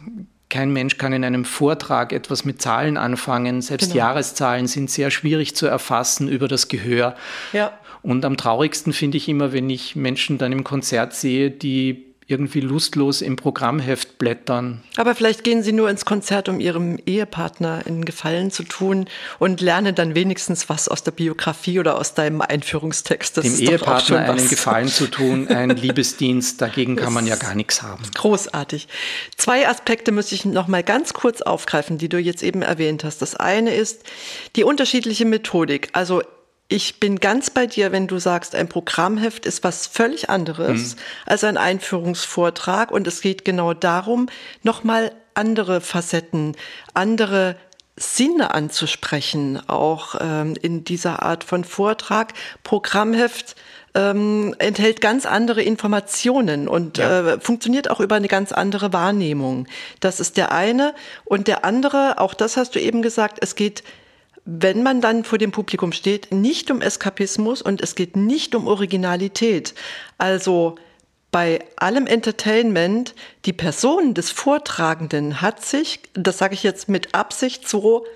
kein 0.50 0.72
Mensch 0.72 0.96
kann 0.96 1.12
in 1.12 1.24
einem 1.24 1.44
Vortrag 1.44 2.12
etwas 2.12 2.44
mit 2.44 2.62
Zahlen 2.62 2.96
anfangen. 2.96 3.60
Selbst 3.60 3.92
genau. 3.92 3.98
Jahreszahlen 3.98 4.66
sind 4.66 4.90
sehr 4.90 5.10
schwierig 5.10 5.54
zu 5.54 5.66
erfassen 5.66 6.28
über 6.28 6.48
das 6.48 6.68
Gehör. 6.68 7.14
Ja. 7.52 7.72
Und 8.02 8.24
am 8.24 8.36
traurigsten 8.36 8.92
finde 8.92 9.18
ich 9.18 9.28
immer, 9.28 9.52
wenn 9.52 9.68
ich 9.68 9.96
Menschen 9.96 10.38
dann 10.38 10.52
im 10.52 10.64
Konzert 10.64 11.12
sehe, 11.14 11.50
die 11.50 12.07
irgendwie 12.28 12.60
lustlos 12.60 13.22
im 13.22 13.36
Programmheft 13.36 14.18
blättern. 14.18 14.82
Aber 14.96 15.14
vielleicht 15.14 15.44
gehen 15.44 15.62
Sie 15.62 15.72
nur 15.72 15.88
ins 15.88 16.04
Konzert, 16.04 16.50
um 16.50 16.60
Ihrem 16.60 16.98
Ehepartner 17.06 17.80
einen 17.86 18.04
Gefallen 18.04 18.50
zu 18.50 18.64
tun 18.64 19.06
und 19.38 19.62
lernen 19.62 19.94
dann 19.94 20.14
wenigstens 20.14 20.68
was 20.68 20.88
aus 20.88 21.02
der 21.02 21.12
Biografie 21.12 21.80
oder 21.80 21.96
aus 21.96 22.12
deinem 22.12 22.42
Einführungstext. 22.42 23.38
Das 23.38 23.44
Dem 23.46 23.58
Ehepartner 23.58 24.18
einen 24.18 24.46
Gefallen 24.46 24.88
zu 24.88 25.06
tun, 25.06 25.48
ein 25.48 25.70
Liebesdienst, 25.76 26.60
dagegen 26.60 26.96
kann 26.96 27.14
man 27.14 27.26
ja 27.26 27.36
gar 27.36 27.54
nichts 27.54 27.82
haben. 27.82 28.02
Großartig. 28.14 28.88
Zwei 29.38 29.66
Aspekte 29.66 30.12
muss 30.12 30.30
ich 30.30 30.44
noch 30.44 30.68
mal 30.68 30.82
ganz 30.82 31.14
kurz 31.14 31.40
aufgreifen, 31.40 31.96
die 31.96 32.10
du 32.10 32.18
jetzt 32.18 32.42
eben 32.42 32.60
erwähnt 32.60 33.04
hast. 33.04 33.22
Das 33.22 33.36
eine 33.36 33.74
ist 33.74 34.02
die 34.54 34.64
unterschiedliche 34.64 35.24
Methodik. 35.24 35.88
Also 35.94 36.22
ich 36.68 37.00
bin 37.00 37.18
ganz 37.18 37.48
bei 37.48 37.66
dir, 37.66 37.92
wenn 37.92 38.06
du 38.06 38.18
sagst, 38.18 38.54
ein 38.54 38.68
Programmheft 38.68 39.46
ist 39.46 39.64
was 39.64 39.86
völlig 39.86 40.28
anderes 40.28 40.94
mhm. 40.94 41.00
als 41.24 41.44
ein 41.44 41.56
Einführungsvortrag. 41.56 42.90
Und 42.90 43.06
es 43.06 43.22
geht 43.22 43.44
genau 43.44 43.72
darum, 43.72 44.28
nochmal 44.62 45.12
andere 45.32 45.80
Facetten, 45.80 46.56
andere 46.92 47.56
Sinne 47.96 48.54
anzusprechen, 48.54 49.60
auch 49.66 50.14
ähm, 50.20 50.54
in 50.60 50.84
dieser 50.84 51.22
Art 51.22 51.42
von 51.42 51.64
Vortrag. 51.64 52.34
Programmheft 52.64 53.56
ähm, 53.94 54.54
enthält 54.58 55.00
ganz 55.00 55.24
andere 55.24 55.62
Informationen 55.62 56.68
und 56.68 56.98
ja. 56.98 57.34
äh, 57.34 57.40
funktioniert 57.40 57.90
auch 57.90 58.00
über 58.00 58.16
eine 58.16 58.28
ganz 58.28 58.52
andere 58.52 58.92
Wahrnehmung. 58.92 59.66
Das 60.00 60.20
ist 60.20 60.36
der 60.36 60.52
eine. 60.52 60.94
Und 61.24 61.48
der 61.48 61.64
andere, 61.64 62.18
auch 62.18 62.34
das 62.34 62.58
hast 62.58 62.74
du 62.74 62.80
eben 62.80 63.00
gesagt, 63.00 63.38
es 63.40 63.54
geht 63.54 63.82
wenn 64.50 64.82
man 64.82 65.02
dann 65.02 65.24
vor 65.24 65.36
dem 65.36 65.52
Publikum 65.52 65.92
steht, 65.92 66.32
nicht 66.32 66.70
um 66.70 66.80
Eskapismus 66.80 67.60
und 67.60 67.82
es 67.82 67.94
geht 67.94 68.16
nicht 68.16 68.54
um 68.54 68.66
Originalität. 68.66 69.74
Also 70.16 70.76
bei 71.30 71.62
allem 71.76 72.06
Entertainment, 72.06 73.14
die 73.44 73.52
Person 73.52 74.14
des 74.14 74.30
Vortragenden 74.30 75.42
hat 75.42 75.62
sich, 75.62 76.00
das 76.14 76.38
sage 76.38 76.54
ich 76.54 76.62
jetzt 76.62 76.88
mit 76.88 77.14
Absicht 77.14 77.68
so, 77.68 78.06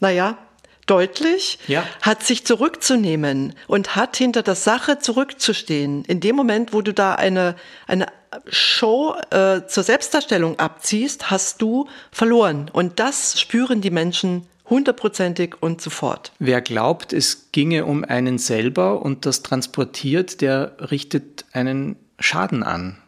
naja, 0.00 0.38
deutlich, 0.86 1.58
ja. 1.66 1.84
hat 2.00 2.22
sich 2.22 2.46
zurückzunehmen 2.46 3.54
und 3.66 3.94
hat 3.94 4.16
hinter 4.16 4.42
der 4.42 4.54
Sache 4.54 4.98
zurückzustehen. 4.98 6.06
In 6.06 6.20
dem 6.20 6.36
Moment, 6.36 6.72
wo 6.72 6.80
du 6.80 6.94
da 6.94 7.16
eine, 7.16 7.54
eine 7.86 8.06
Show 8.48 9.14
äh, 9.28 9.66
zur 9.66 9.82
Selbstdarstellung 9.82 10.58
abziehst, 10.58 11.30
hast 11.30 11.60
du 11.60 11.86
verloren. 12.10 12.70
Und 12.72 12.98
das 12.98 13.38
spüren 13.38 13.82
die 13.82 13.90
Menschen 13.90 14.46
hundertprozentig 14.68 15.56
und 15.60 15.80
sofort. 15.80 16.32
Wer 16.38 16.60
glaubt, 16.60 17.12
es 17.12 17.50
ginge 17.52 17.84
um 17.84 18.04
einen 18.04 18.38
selber 18.38 19.02
und 19.02 19.26
das 19.26 19.42
transportiert, 19.42 20.40
der 20.40 20.76
richtet 20.90 21.44
einen 21.52 21.96
Schaden 22.18 22.62
an. 22.62 22.98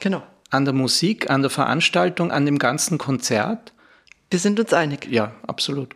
Genau. 0.00 0.22
An 0.50 0.64
der 0.64 0.74
Musik, 0.74 1.30
an 1.30 1.42
der 1.42 1.50
Veranstaltung, 1.50 2.30
an 2.30 2.46
dem 2.46 2.58
ganzen 2.58 2.98
Konzert. 2.98 3.73
Wir 4.34 4.40
sind 4.40 4.58
uns 4.58 4.72
einig. 4.72 5.06
Ja, 5.08 5.30
absolut. 5.46 5.94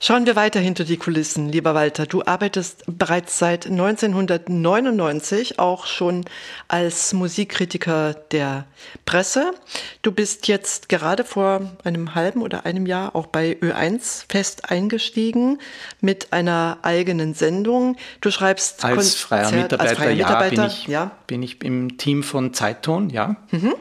Schauen 0.00 0.26
wir 0.26 0.36
weiter 0.36 0.60
hinter 0.60 0.84
die 0.84 0.98
Kulissen, 0.98 1.48
lieber 1.48 1.74
Walter. 1.74 2.04
Du 2.04 2.22
arbeitest 2.22 2.84
bereits 2.86 3.38
seit 3.38 3.64
1999 3.64 5.58
auch 5.58 5.86
schon 5.86 6.26
als 6.68 7.14
Musikkritiker 7.14 8.12
der 8.32 8.66
Presse. 9.06 9.54
Du 10.02 10.12
bist 10.12 10.46
jetzt 10.46 10.90
gerade 10.90 11.24
vor 11.24 11.72
einem 11.82 12.14
halben 12.14 12.42
oder 12.42 12.66
einem 12.66 12.84
Jahr 12.84 13.16
auch 13.16 13.28
bei 13.28 13.56
Ö1 13.62 14.26
fest 14.28 14.70
eingestiegen 14.70 15.58
mit 16.02 16.34
einer 16.34 16.80
eigenen 16.82 17.32
Sendung. 17.32 17.96
Du 18.20 18.30
schreibst 18.30 18.84
als 18.84 18.94
Konzert, 18.94 19.20
freier 19.20 19.52
Mitarbeiter, 19.52 19.80
als 19.80 19.98
freier 19.98 20.16
Mitarbeiter 20.16 20.54
ja, 20.54 20.66
bin 20.66 20.66
ich, 20.66 20.86
ja. 20.86 21.10
bin 21.26 21.42
ich 21.42 21.64
im 21.64 21.96
Team 21.96 22.24
von 22.24 22.52
Zeitton, 22.52 23.08
ja. 23.08 23.36
Mhm. 23.52 23.74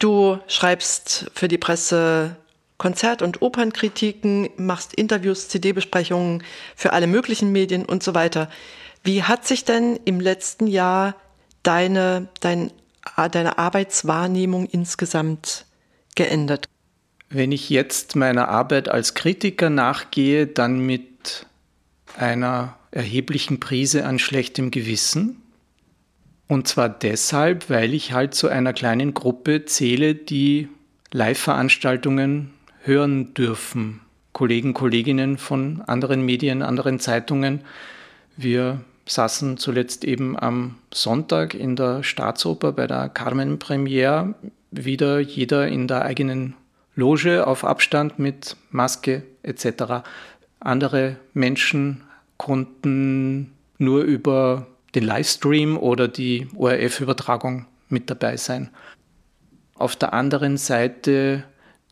Du 0.00 0.40
schreibst 0.48 1.30
für 1.34 1.46
die 1.46 1.58
Presse 1.58 2.34
Konzert- 2.78 3.22
und 3.22 3.40
Opernkritiken, 3.42 4.48
machst 4.56 4.94
Interviews, 4.94 5.48
CD-Besprechungen 5.48 6.42
für 6.74 6.92
alle 6.92 7.06
möglichen 7.06 7.52
Medien 7.52 7.84
und 7.84 8.02
so 8.02 8.14
weiter. 8.14 8.50
Wie 9.04 9.22
hat 9.22 9.46
sich 9.46 9.64
denn 9.64 9.98
im 10.04 10.20
letzten 10.20 10.66
Jahr 10.66 11.14
deine, 11.62 12.28
dein, 12.40 12.72
deine 13.30 13.58
Arbeitswahrnehmung 13.58 14.66
insgesamt 14.66 15.66
geändert? 16.14 16.68
Wenn 17.28 17.52
ich 17.52 17.70
jetzt 17.70 18.16
meiner 18.16 18.48
Arbeit 18.48 18.88
als 18.88 19.14
Kritiker 19.14 19.70
nachgehe, 19.70 20.46
dann 20.46 20.80
mit 20.80 21.46
einer 22.16 22.76
erheblichen 22.90 23.60
Prise 23.60 24.06
an 24.06 24.18
schlechtem 24.18 24.70
Gewissen. 24.70 25.42
Und 26.46 26.68
zwar 26.68 26.88
deshalb, 26.88 27.70
weil 27.70 27.94
ich 27.94 28.12
halt 28.12 28.34
zu 28.34 28.48
einer 28.48 28.72
kleinen 28.72 29.14
Gruppe 29.14 29.64
zähle, 29.64 30.14
die 30.14 30.68
Live-Veranstaltungen 31.12 32.50
hören 32.84 33.34
dürfen. 33.34 34.00
Kollegen, 34.32 34.74
Kolleginnen 34.74 35.38
von 35.38 35.82
anderen 35.86 36.24
Medien, 36.24 36.62
anderen 36.62 37.00
Zeitungen. 37.00 37.60
Wir 38.36 38.80
saßen 39.06 39.58
zuletzt 39.58 40.04
eben 40.04 40.38
am 40.38 40.76
Sonntag 40.92 41.54
in 41.54 41.76
der 41.76 42.02
Staatsoper 42.02 42.72
bei 42.72 42.86
der 42.86 43.08
Carmen 43.08 43.58
Premiere, 43.58 44.34
wieder 44.70 45.20
jeder 45.20 45.68
in 45.68 45.86
der 45.86 46.02
eigenen 46.02 46.54
Loge 46.96 47.46
auf 47.46 47.64
Abstand 47.64 48.18
mit 48.18 48.56
Maske 48.70 49.22
etc. 49.42 50.04
Andere 50.60 51.16
Menschen 51.32 52.02
konnten 52.36 53.52
nur 53.78 54.02
über 54.02 54.66
den 54.94 55.04
Livestream 55.04 55.76
oder 55.76 56.08
die 56.08 56.48
ORF-Übertragung 56.56 57.66
mit 57.88 58.10
dabei 58.10 58.36
sein. 58.36 58.70
Auf 59.74 59.96
der 59.96 60.12
anderen 60.12 60.56
Seite 60.56 61.44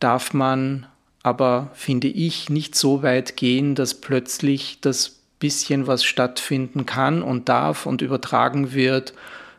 darf 0.02 0.34
man 0.34 0.86
aber, 1.22 1.70
finde 1.74 2.08
ich, 2.08 2.50
nicht 2.50 2.74
so 2.74 3.02
weit 3.02 3.36
gehen, 3.36 3.74
dass 3.74 3.94
plötzlich 3.94 4.80
das 4.80 5.20
bisschen, 5.38 5.88
was 5.88 6.04
stattfinden 6.04 6.86
kann 6.86 7.22
und 7.22 7.48
darf 7.48 7.84
und 7.86 8.00
übertragen 8.00 8.72
wird, 8.74 9.12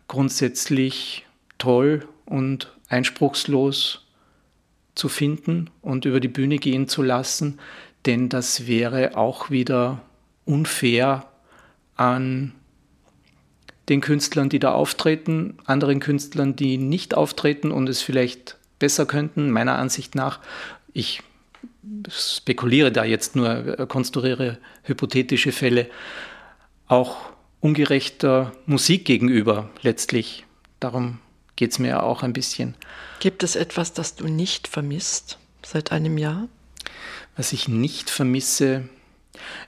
grundsätzlich 0.08 1.26
toll 1.58 2.08
und 2.26 2.72
einspruchslos 2.88 4.06
zu 4.96 5.10
finden 5.10 5.70
und 5.82 6.06
über 6.06 6.20
die 6.20 6.30
Bühne 6.30 6.58
gehen 6.58 6.88
zu 6.88 7.02
lassen, 7.02 7.60
denn 8.06 8.30
das 8.30 8.68
wäre 8.68 9.18
auch 9.18 9.50
wieder 9.50 10.02
unfair 10.46 11.26
an 11.96 12.54
den 13.90 14.00
Künstlern, 14.00 14.50
die 14.50 14.60
da 14.60 14.72
auftreten, 14.72 15.58
anderen 15.66 16.00
Künstlern, 16.00 16.56
die 16.56 16.78
nicht 16.78 17.16
auftreten 17.16 17.72
und 17.72 17.90
es 17.90 18.02
vielleicht 18.02 18.58
besser 18.84 19.06
könnten, 19.06 19.50
meiner 19.50 19.78
Ansicht 19.78 20.14
nach. 20.14 20.42
Ich 20.92 21.24
spekuliere 22.10 22.92
da 22.92 23.06
jetzt 23.06 23.34
nur, 23.34 23.80
äh, 23.80 23.88
konstruiere 23.88 24.58
hypothetische 24.84 25.54
Fälle, 25.54 25.90
auch 26.88 27.16
ungerechter 27.62 28.52
Musik 28.66 29.06
gegenüber 29.06 29.70
letztlich. 29.84 30.46
Darum 30.82 31.20
geht 31.56 31.72
es 31.72 31.80
mir 31.80 32.04
auch 32.04 32.24
ein 32.24 32.34
bisschen. 32.34 32.76
Gibt 33.22 33.42
es 33.44 33.56
etwas, 33.56 33.94
das 33.94 34.16
du 34.16 34.28
nicht 34.28 34.68
vermisst 34.68 35.38
seit 35.66 35.94
einem 35.94 36.18
Jahr? 36.18 36.50
Was 37.38 37.54
ich 37.54 37.70
nicht 37.70 38.10
vermisse, 38.10 38.90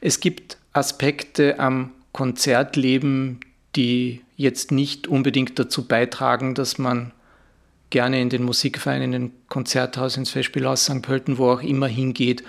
es 0.01 0.19
gibt 0.19 0.57
Aspekte 0.73 1.57
am 1.57 1.91
Konzertleben, 2.11 3.39
die 3.77 4.25
jetzt 4.35 4.73
nicht 4.73 5.07
unbedingt 5.07 5.57
dazu 5.57 5.87
beitragen, 5.87 6.53
dass 6.53 6.77
man 6.77 7.13
gerne 7.95 8.19
in 8.19 8.27
den 8.29 8.43
Musikverein, 8.43 9.01
in 9.01 9.11
den 9.13 9.31
Konzerthaus, 9.47 10.17
ins 10.17 10.29
Festspielhaus 10.29 10.83
St. 10.83 11.01
Pölten, 11.01 11.37
wo 11.37 11.49
auch 11.49 11.61
immer 11.61 11.87
hingeht. 11.87 12.43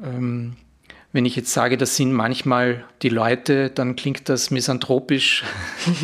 Ähm, 0.00 0.52
wenn 1.10 1.24
ich 1.24 1.34
jetzt 1.34 1.52
sage, 1.52 1.76
das 1.76 1.96
sind 1.96 2.12
manchmal 2.12 2.84
die 3.02 3.08
Leute, 3.08 3.70
dann 3.70 3.96
klingt 3.96 4.28
das 4.28 4.52
misanthropisch. 4.52 5.42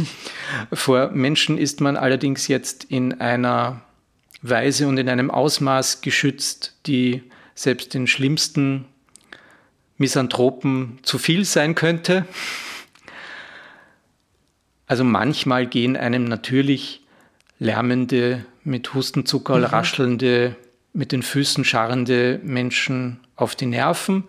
Vor 0.73 1.13
Menschen 1.13 1.59
ist 1.59 1.81
man 1.81 1.97
allerdings 1.97 2.49
jetzt 2.49 2.83
in 2.83 3.21
einer 3.21 3.83
Weise 4.43 4.89
und 4.89 4.99
in 4.99 5.09
einem 5.09 5.31
Ausmaß 5.31 6.01
geschützt, 6.01 6.75
die 6.87 7.23
selbst 7.55 7.95
den 7.95 8.09
schlimmsten 8.09 8.87
Misanthropen 9.97 10.99
zu 11.03 11.19
viel 11.19 11.45
sein 11.45 11.77
könnte. 11.77 12.27
Also 14.89 15.05
manchmal 15.05 15.69
gehen 15.69 15.97
einem 15.97 16.25
natürlich 16.25 17.07
lärmende, 17.61 18.45
mit 18.67 18.93
Hustenzucker 18.95 19.59
mhm. 19.59 19.65
raschelnde, 19.65 20.57
mit 20.93 21.13
den 21.13 21.23
Füßen 21.23 21.65
scharrende 21.65 22.41
Menschen 22.43 23.21
auf 23.37 23.55
die 23.55 23.67
Nerven. 23.67 24.25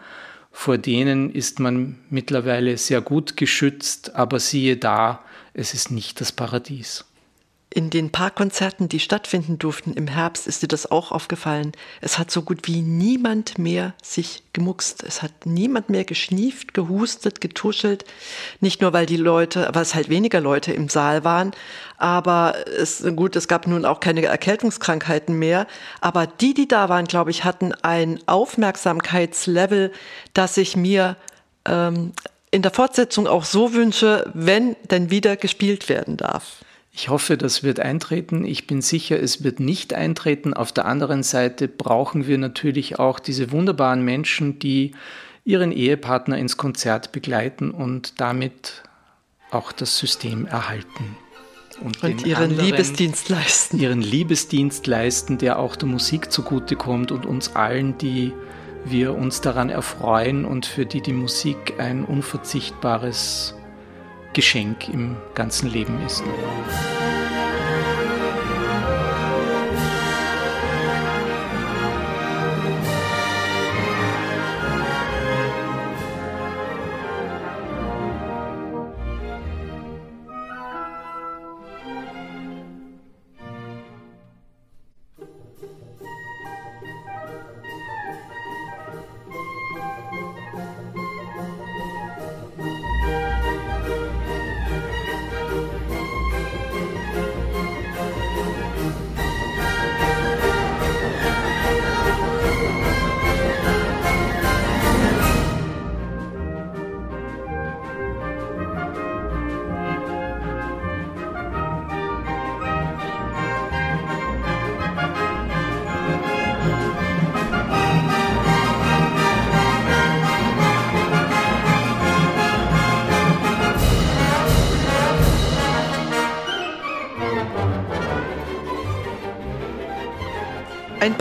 Vor 0.52 0.78
denen 0.78 1.32
ist 1.32 1.60
man 1.60 1.98
mittlerweile 2.10 2.78
sehr 2.78 3.02
gut 3.02 3.36
geschützt, 3.38 4.16
aber 4.16 4.40
siehe 4.40 4.78
da, 4.78 5.24
es 5.54 5.74
ist 5.74 5.92
nicht 5.92 6.22
das 6.22 6.32
Paradies. 6.32 7.06
In 7.78 7.92
den 7.92 8.12
paar 8.12 8.32
Konzerten, 8.32 8.90
die 8.90 9.00
stattfinden 9.00 9.60
durften 9.60 9.94
im 9.94 10.08
Herbst, 10.08 10.48
ist 10.48 10.64
dir 10.64 10.68
das 10.68 10.90
auch 10.90 11.12
aufgefallen. 11.12 11.74
Es 12.02 12.18
hat 12.18 12.32
so 12.32 12.42
gut 12.42 12.68
wie 12.68 12.82
niemand 12.82 13.60
mehr 13.60 13.94
sich 14.02 14.42
gemuckst. 14.52 15.04
Es 15.04 15.22
hat 15.22 15.46
niemand 15.46 15.88
mehr 15.88 16.04
geschnieft, 16.04 16.74
gehustet, 16.74 17.40
getuschelt. 17.40 18.04
Nicht 18.62 18.82
nur, 18.82 18.94
weil 18.94 19.06
die 19.06 19.16
Leute, 19.16 19.70
weil 19.74 19.84
es 19.84 19.94
halt 19.94 20.10
weniger 20.10 20.42
Leute 20.42 20.74
im 20.74 20.90
Saal 20.90 21.24
waren, 21.24 21.52
aber 22.00 22.56
es, 22.66 23.06
gut, 23.16 23.36
es 23.36 23.48
gab 23.48 23.68
nun 23.68 23.86
auch 23.86 24.00
keine 24.00 24.26
Erkältungskrankheiten 24.26 25.38
mehr. 25.38 25.68
Aber 26.02 26.26
die, 26.26 26.56
die 26.56 26.68
da 26.68 26.90
waren, 26.90 27.06
glaube 27.06 27.30
ich, 27.30 27.44
hatten 27.44 27.74
ein 27.84 28.20
Aufmerksamkeitslevel, 28.26 29.92
das 30.34 30.58
ich 30.58 30.76
mir 30.76 31.16
ähm, 31.66 32.14
in 32.50 32.64
der 32.64 32.72
Fortsetzung 32.72 33.28
auch 33.28 33.46
so 33.46 33.76
wünsche, 33.76 34.32
wenn 34.34 34.76
denn 34.90 35.12
wieder 35.12 35.36
gespielt 35.38 35.90
werden 35.90 36.18
darf. 36.18 36.64
Ich 37.00 37.10
hoffe, 37.10 37.38
das 37.38 37.62
wird 37.62 37.80
eintreten. 37.80 38.44
Ich 38.44 38.66
bin 38.66 38.82
sicher, 38.82 39.22
es 39.22 39.44
wird 39.44 39.60
nicht 39.60 39.94
eintreten. 39.94 40.56
Auf 40.56 40.72
der 40.72 40.86
anderen 40.86 41.22
Seite 41.22 41.68
brauchen 41.68 42.26
wir 42.26 42.40
natürlich 42.40 42.98
auch 42.98 43.20
diese 43.20 43.52
wunderbaren 43.52 44.02
Menschen, 44.02 44.58
die 44.58 44.94
ihren 45.46 45.72
Ehepartner 45.72 46.40
ins 46.40 46.58
Konzert 46.58 47.12
begleiten 47.12 47.70
und 47.70 48.20
damit 48.20 48.82
auch 49.52 49.72
das 49.72 50.00
System 50.00 50.48
erhalten. 50.48 51.16
Und, 51.82 52.04
und 52.04 52.26
ihren 52.26 52.58
Liebesdienst 52.58 53.30
leisten. 53.30 53.80
Ihren 53.80 54.02
Liebesdienst 54.02 54.88
leisten, 54.88 55.38
der 55.38 55.60
auch 55.60 55.76
der 55.76 55.88
Musik 55.88 56.32
zugutekommt 56.32 57.12
und 57.12 57.28
uns 57.28 57.56
allen, 57.56 57.96
die 58.00 58.34
wir 58.86 59.14
uns 59.14 59.42
daran 59.42 59.70
erfreuen 59.70 60.46
und 60.46 60.66
für 60.66 60.88
die 60.88 61.02
die 61.02 61.14
Musik 61.14 61.76
ein 61.78 62.06
unverzichtbares 62.06 63.54
Geschenk 64.38 64.88
im 64.90 65.18
ganzen 65.34 65.68
Leben 65.68 66.00
ist. 66.06 66.24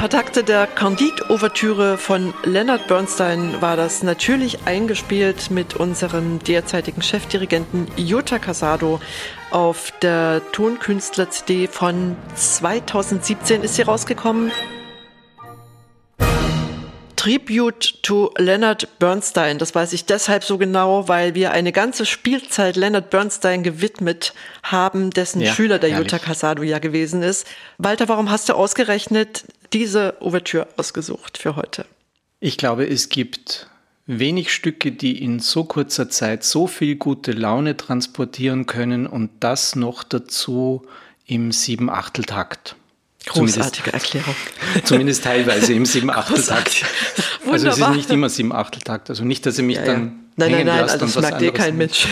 Paar 0.07 0.21
Takte 0.23 0.45
der 0.45 0.69
Candide-Ouvertüre 0.69 1.99
von 1.99 2.33
Leonard 2.45 2.87
Bernstein 2.87 3.61
war 3.61 3.77
das 3.77 4.05
natürlich 4.05 4.65
eingespielt 4.65 5.51
mit 5.51 5.75
unserem 5.75 6.39
derzeitigen 6.39 7.03
Chefdirigenten 7.03 7.89
Jutta 7.97 8.39
Casado 8.39 9.01
auf 9.51 9.93
der 10.03 10.43
Tonkünstler-CD 10.53 11.67
von 11.67 12.15
2017 12.37 13.65
ist 13.65 13.75
sie 13.75 13.83
rausgekommen. 13.83 14.53
Tribute 17.27 18.01
to 18.05 18.33
Leonard 18.39 19.01
Bernstein. 19.01 19.59
Das 19.59 19.75
weiß 19.75 19.95
ich 19.95 20.05
deshalb 20.05 20.45
so 20.45 20.59
genau, 20.59 21.09
weil 21.09 21.35
wir 21.35 21.51
eine 21.51 21.73
ganze 21.73 22.07
Spielzeit 22.07 22.77
Leonard 22.77 23.11
Bernstein 23.11 23.65
gewidmet 23.65 24.33
haben, 24.63 25.11
dessen 25.11 25.41
ja, 25.41 25.53
Schüler 25.53 25.81
der 25.81 25.91
Jutta 25.91 26.21
Casado 26.21 26.63
ja 26.63 26.79
gewesen 26.79 27.25
ist. 27.25 27.45
Walter, 27.79 28.09
warum 28.09 28.31
hast 28.31 28.49
du 28.49 28.53
ausgerechnet 28.53 29.45
diese 29.73 30.21
Ouvertüre 30.21 30.69
ausgesucht 30.77 31.39
für 31.39 31.57
heute? 31.57 31.87
Ich 32.41 32.57
glaube, 32.57 32.87
es 32.87 33.09
gibt 33.09 33.69
wenig 34.07 34.53
Stücke, 34.53 34.93
die 34.93 35.23
in 35.23 35.41
so 35.41 35.65
kurzer 35.65 36.09
Zeit 36.09 36.45
so 36.45 36.67
viel 36.67 36.97
gute 36.97 37.33
Laune 37.33 37.77
transportieren 37.77 38.67
können 38.67 39.07
und 39.07 39.31
das 39.41 39.75
noch 39.75 40.05
dazu 40.05 40.87
im 41.27 41.51
Sieben-Achtel-Takt. 41.53 42.77
Großartige 43.27 43.91
zumindest, 43.91 44.15
Erklärung. 44.15 44.37
Zumindest 44.85 45.25
teilweise 45.25 45.73
im 45.73 45.85
Sieben-Achtel-Takt. 45.85 46.85
Also 47.51 47.69
es 47.69 47.79
ist 47.79 47.91
nicht 47.91 48.11
immer 48.11 48.29
Sieben-Achtel-Takt. 48.29 49.11
Also 49.11 49.25
nicht, 49.25 49.45
dass 49.47 49.59
ihr 49.59 49.65
mich 49.65 49.79
ja, 49.79 49.85
dann. 49.85 50.05
Ja. 50.05 50.13
Nein, 50.37 50.53
nein, 50.53 50.67
nein, 50.67 50.81
also 50.81 50.99
das 50.99 51.19
merkt 51.19 51.41
dir 51.41 51.53
kein 51.53 51.77
Mensch. 51.77 52.07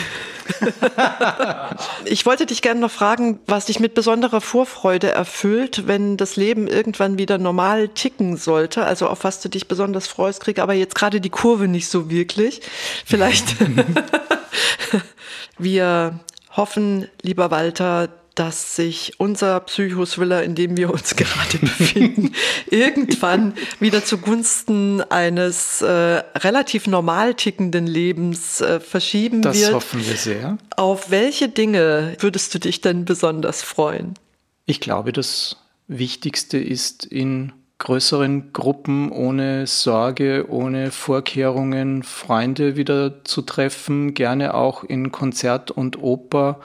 ich 2.04 2.26
wollte 2.26 2.46
dich 2.46 2.62
gerne 2.62 2.80
noch 2.80 2.90
fragen, 2.90 3.38
was 3.46 3.66
dich 3.66 3.80
mit 3.80 3.94
besonderer 3.94 4.40
Vorfreude 4.40 5.10
erfüllt, 5.10 5.86
wenn 5.86 6.16
das 6.16 6.36
Leben 6.36 6.68
irgendwann 6.68 7.18
wieder 7.18 7.38
normal 7.38 7.88
ticken 7.88 8.36
sollte. 8.36 8.84
Also 8.84 9.08
auf 9.08 9.24
was 9.24 9.40
du 9.40 9.48
dich 9.48 9.68
besonders 9.68 10.06
freust, 10.06 10.40
krieg 10.40 10.58
aber 10.58 10.74
jetzt 10.74 10.94
gerade 10.94 11.20
die 11.20 11.30
Kurve 11.30 11.68
nicht 11.68 11.88
so 11.88 12.10
wirklich. 12.10 12.60
Vielleicht. 13.04 13.56
Wir 15.58 16.20
hoffen, 16.50 17.08
lieber 17.22 17.50
Walter, 17.50 18.08
dass 18.34 18.74
sich 18.74 19.14
unser 19.18 19.60
Psychothriller, 19.60 20.42
in 20.42 20.54
dem 20.54 20.76
wir 20.76 20.92
uns 20.92 21.16
gerade 21.16 21.58
befinden, 21.58 22.32
irgendwann 22.70 23.54
wieder 23.80 24.04
zugunsten 24.04 25.00
eines 25.02 25.82
äh, 25.82 25.88
relativ 25.88 26.86
normal 26.86 27.34
tickenden 27.34 27.86
Lebens 27.86 28.60
äh, 28.60 28.80
verschieben 28.80 29.42
das 29.42 29.56
wird. 29.56 29.68
Das 29.68 29.74
hoffen 29.74 30.06
wir 30.06 30.16
sehr. 30.16 30.58
Auf 30.76 31.10
welche 31.10 31.48
Dinge 31.48 32.16
würdest 32.20 32.54
du 32.54 32.58
dich 32.58 32.80
denn 32.80 33.04
besonders 33.04 33.62
freuen? 33.62 34.14
Ich 34.66 34.80
glaube, 34.80 35.12
das 35.12 35.56
Wichtigste 35.86 36.58
ist 36.58 37.04
in 37.04 37.52
größeren 37.78 38.52
Gruppen 38.52 39.12
ohne 39.12 39.66
Sorge, 39.66 40.46
ohne 40.48 40.90
Vorkehrungen 40.90 42.02
Freunde 42.02 42.76
wieder 42.76 43.24
zu 43.24 43.42
treffen, 43.42 44.14
gerne 44.14 44.54
auch 44.54 44.84
in 44.84 45.12
Konzert 45.12 45.70
und 45.70 46.02
Oper 46.02 46.60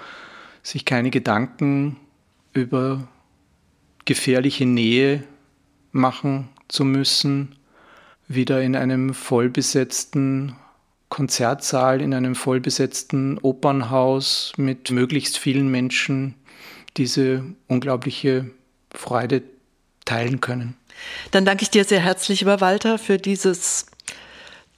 sich 0.63 0.85
keine 0.85 1.09
Gedanken 1.09 1.97
über 2.53 3.07
gefährliche 4.05 4.65
Nähe 4.65 5.23
machen 5.91 6.49
zu 6.67 6.83
müssen, 6.83 7.55
wieder 8.27 8.61
in 8.61 8.75
einem 8.75 9.13
vollbesetzten 9.13 10.55
Konzertsaal, 11.09 12.01
in 12.01 12.13
einem 12.13 12.35
vollbesetzten 12.35 13.39
Opernhaus 13.39 14.53
mit 14.57 14.91
möglichst 14.91 15.37
vielen 15.37 15.69
Menschen 15.69 16.35
diese 16.97 17.43
unglaubliche 17.67 18.51
Freude 18.91 19.41
teilen 20.05 20.41
können. 20.41 20.75
Dann 21.31 21.45
danke 21.45 21.63
ich 21.63 21.69
dir 21.69 21.83
sehr 21.83 21.99
herzlich, 21.99 22.41
lieber 22.41 22.61
Walter, 22.61 22.97
für 22.97 23.17
dieses 23.17 23.87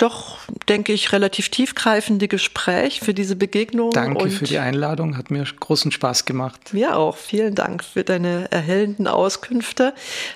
doch, 0.01 0.37
denke 0.67 0.93
ich, 0.93 1.11
relativ 1.11 1.49
tiefgreifende 1.49 2.27
Gespräch 2.27 3.01
für 3.01 3.13
diese 3.13 3.35
Begegnung. 3.35 3.91
Danke 3.91 4.29
für 4.29 4.45
die 4.45 4.57
Einladung, 4.57 5.15
hat 5.17 5.29
mir 5.29 5.43
großen 5.43 5.91
Spaß 5.91 6.25
gemacht. 6.25 6.73
Mir 6.73 6.97
auch. 6.97 7.15
Vielen 7.15 7.53
Dank 7.53 7.83
für 7.83 8.03
deine 8.03 8.51
erhellenden 8.51 9.07
Auskünfte. 9.07 9.93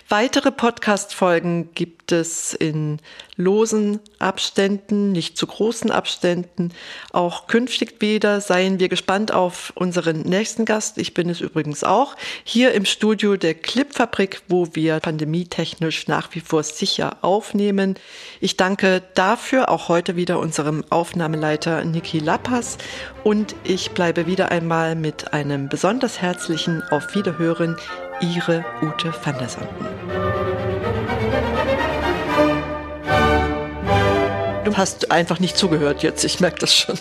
Weitere 0.08 0.52
Podcast-Folgen 0.52 1.70
gibt 1.74 1.95
es 2.12 2.54
in 2.54 3.00
losen 3.36 4.00
Abständen, 4.20 5.12
nicht 5.12 5.38
zu 5.38 5.48
großen 5.48 5.92
Abständen. 5.92 6.72
Auch 7.12 7.48
künftig 7.48 8.02
wieder 8.02 8.42
seien 8.42 8.80
wir 8.80 8.90
gespannt 8.90 9.34
auf 9.34 9.74
unseren 9.76 10.22
nächsten 10.22 10.66
Gast. 10.66 10.98
Ich 10.98 11.14
bin 11.14 11.30
es 11.30 11.42
übrigens 11.42 11.84
auch. 11.84 12.16
Hier 12.44 12.74
im 12.74 12.86
Studio 12.86 13.36
der 13.38 13.54
Clipfabrik, 13.54 14.42
wo 14.48 14.68
wir 14.74 15.00
pandemietechnisch 15.00 16.08
nach 16.08 16.30
wie 16.34 16.40
vor 16.40 16.64
sicher 16.64 17.18
aufnehmen. 17.22 17.96
Ich 18.40 18.58
danke 18.58 19.02
dafür 19.16 19.70
auch 19.70 19.90
heute 19.90 20.16
wieder 20.16 20.40
unserem 20.40 20.84
Aufnahmeleiter 20.90 21.84
Niki 21.84 22.20
Lappas 22.20 22.78
und 23.24 23.56
ich 23.64 23.92
bleibe 23.92 24.28
wieder 24.28 24.52
einmal 24.52 24.96
mit 24.96 25.34
einem 25.34 25.70
besonders 25.70 26.22
herzlichen 26.22 26.84
Auf 26.92 27.16
Wiederhören 27.16 27.78
Ihre 28.22 28.64
Ute 28.82 29.14
van 29.24 29.38
der 29.38 29.50
Sanden. 29.50 30.75
Hast 34.78 35.12
einfach 35.12 35.40
nicht 35.40 35.58
zugehört 35.58 36.04
jetzt, 36.04 36.24
ich 36.24 36.40
merke 36.40 36.60
das 36.60 36.76
schon. 36.76 36.98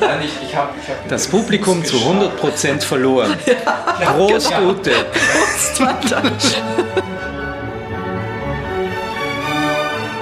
Nein, 0.00 0.20
ich, 0.22 0.48
ich 0.48 0.56
hab, 0.56 0.74
ich 0.80 0.88
hab 0.88 1.08
das 1.08 1.28
Publikum 1.28 1.84
zu 1.84 1.96
100% 1.96 2.80
verloren. 2.80 3.36
Ja, 4.00 4.12
Prost, 4.12 4.48
genau. 4.48 4.70
Ute. 4.70 4.92
Prost. 4.92 5.82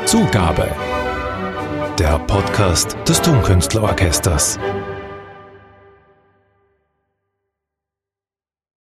Zugabe. 0.06 0.68
Der 1.98 2.18
Podcast 2.20 2.96
des 3.06 3.20
Tonkünstlerorchesters. 3.20 4.58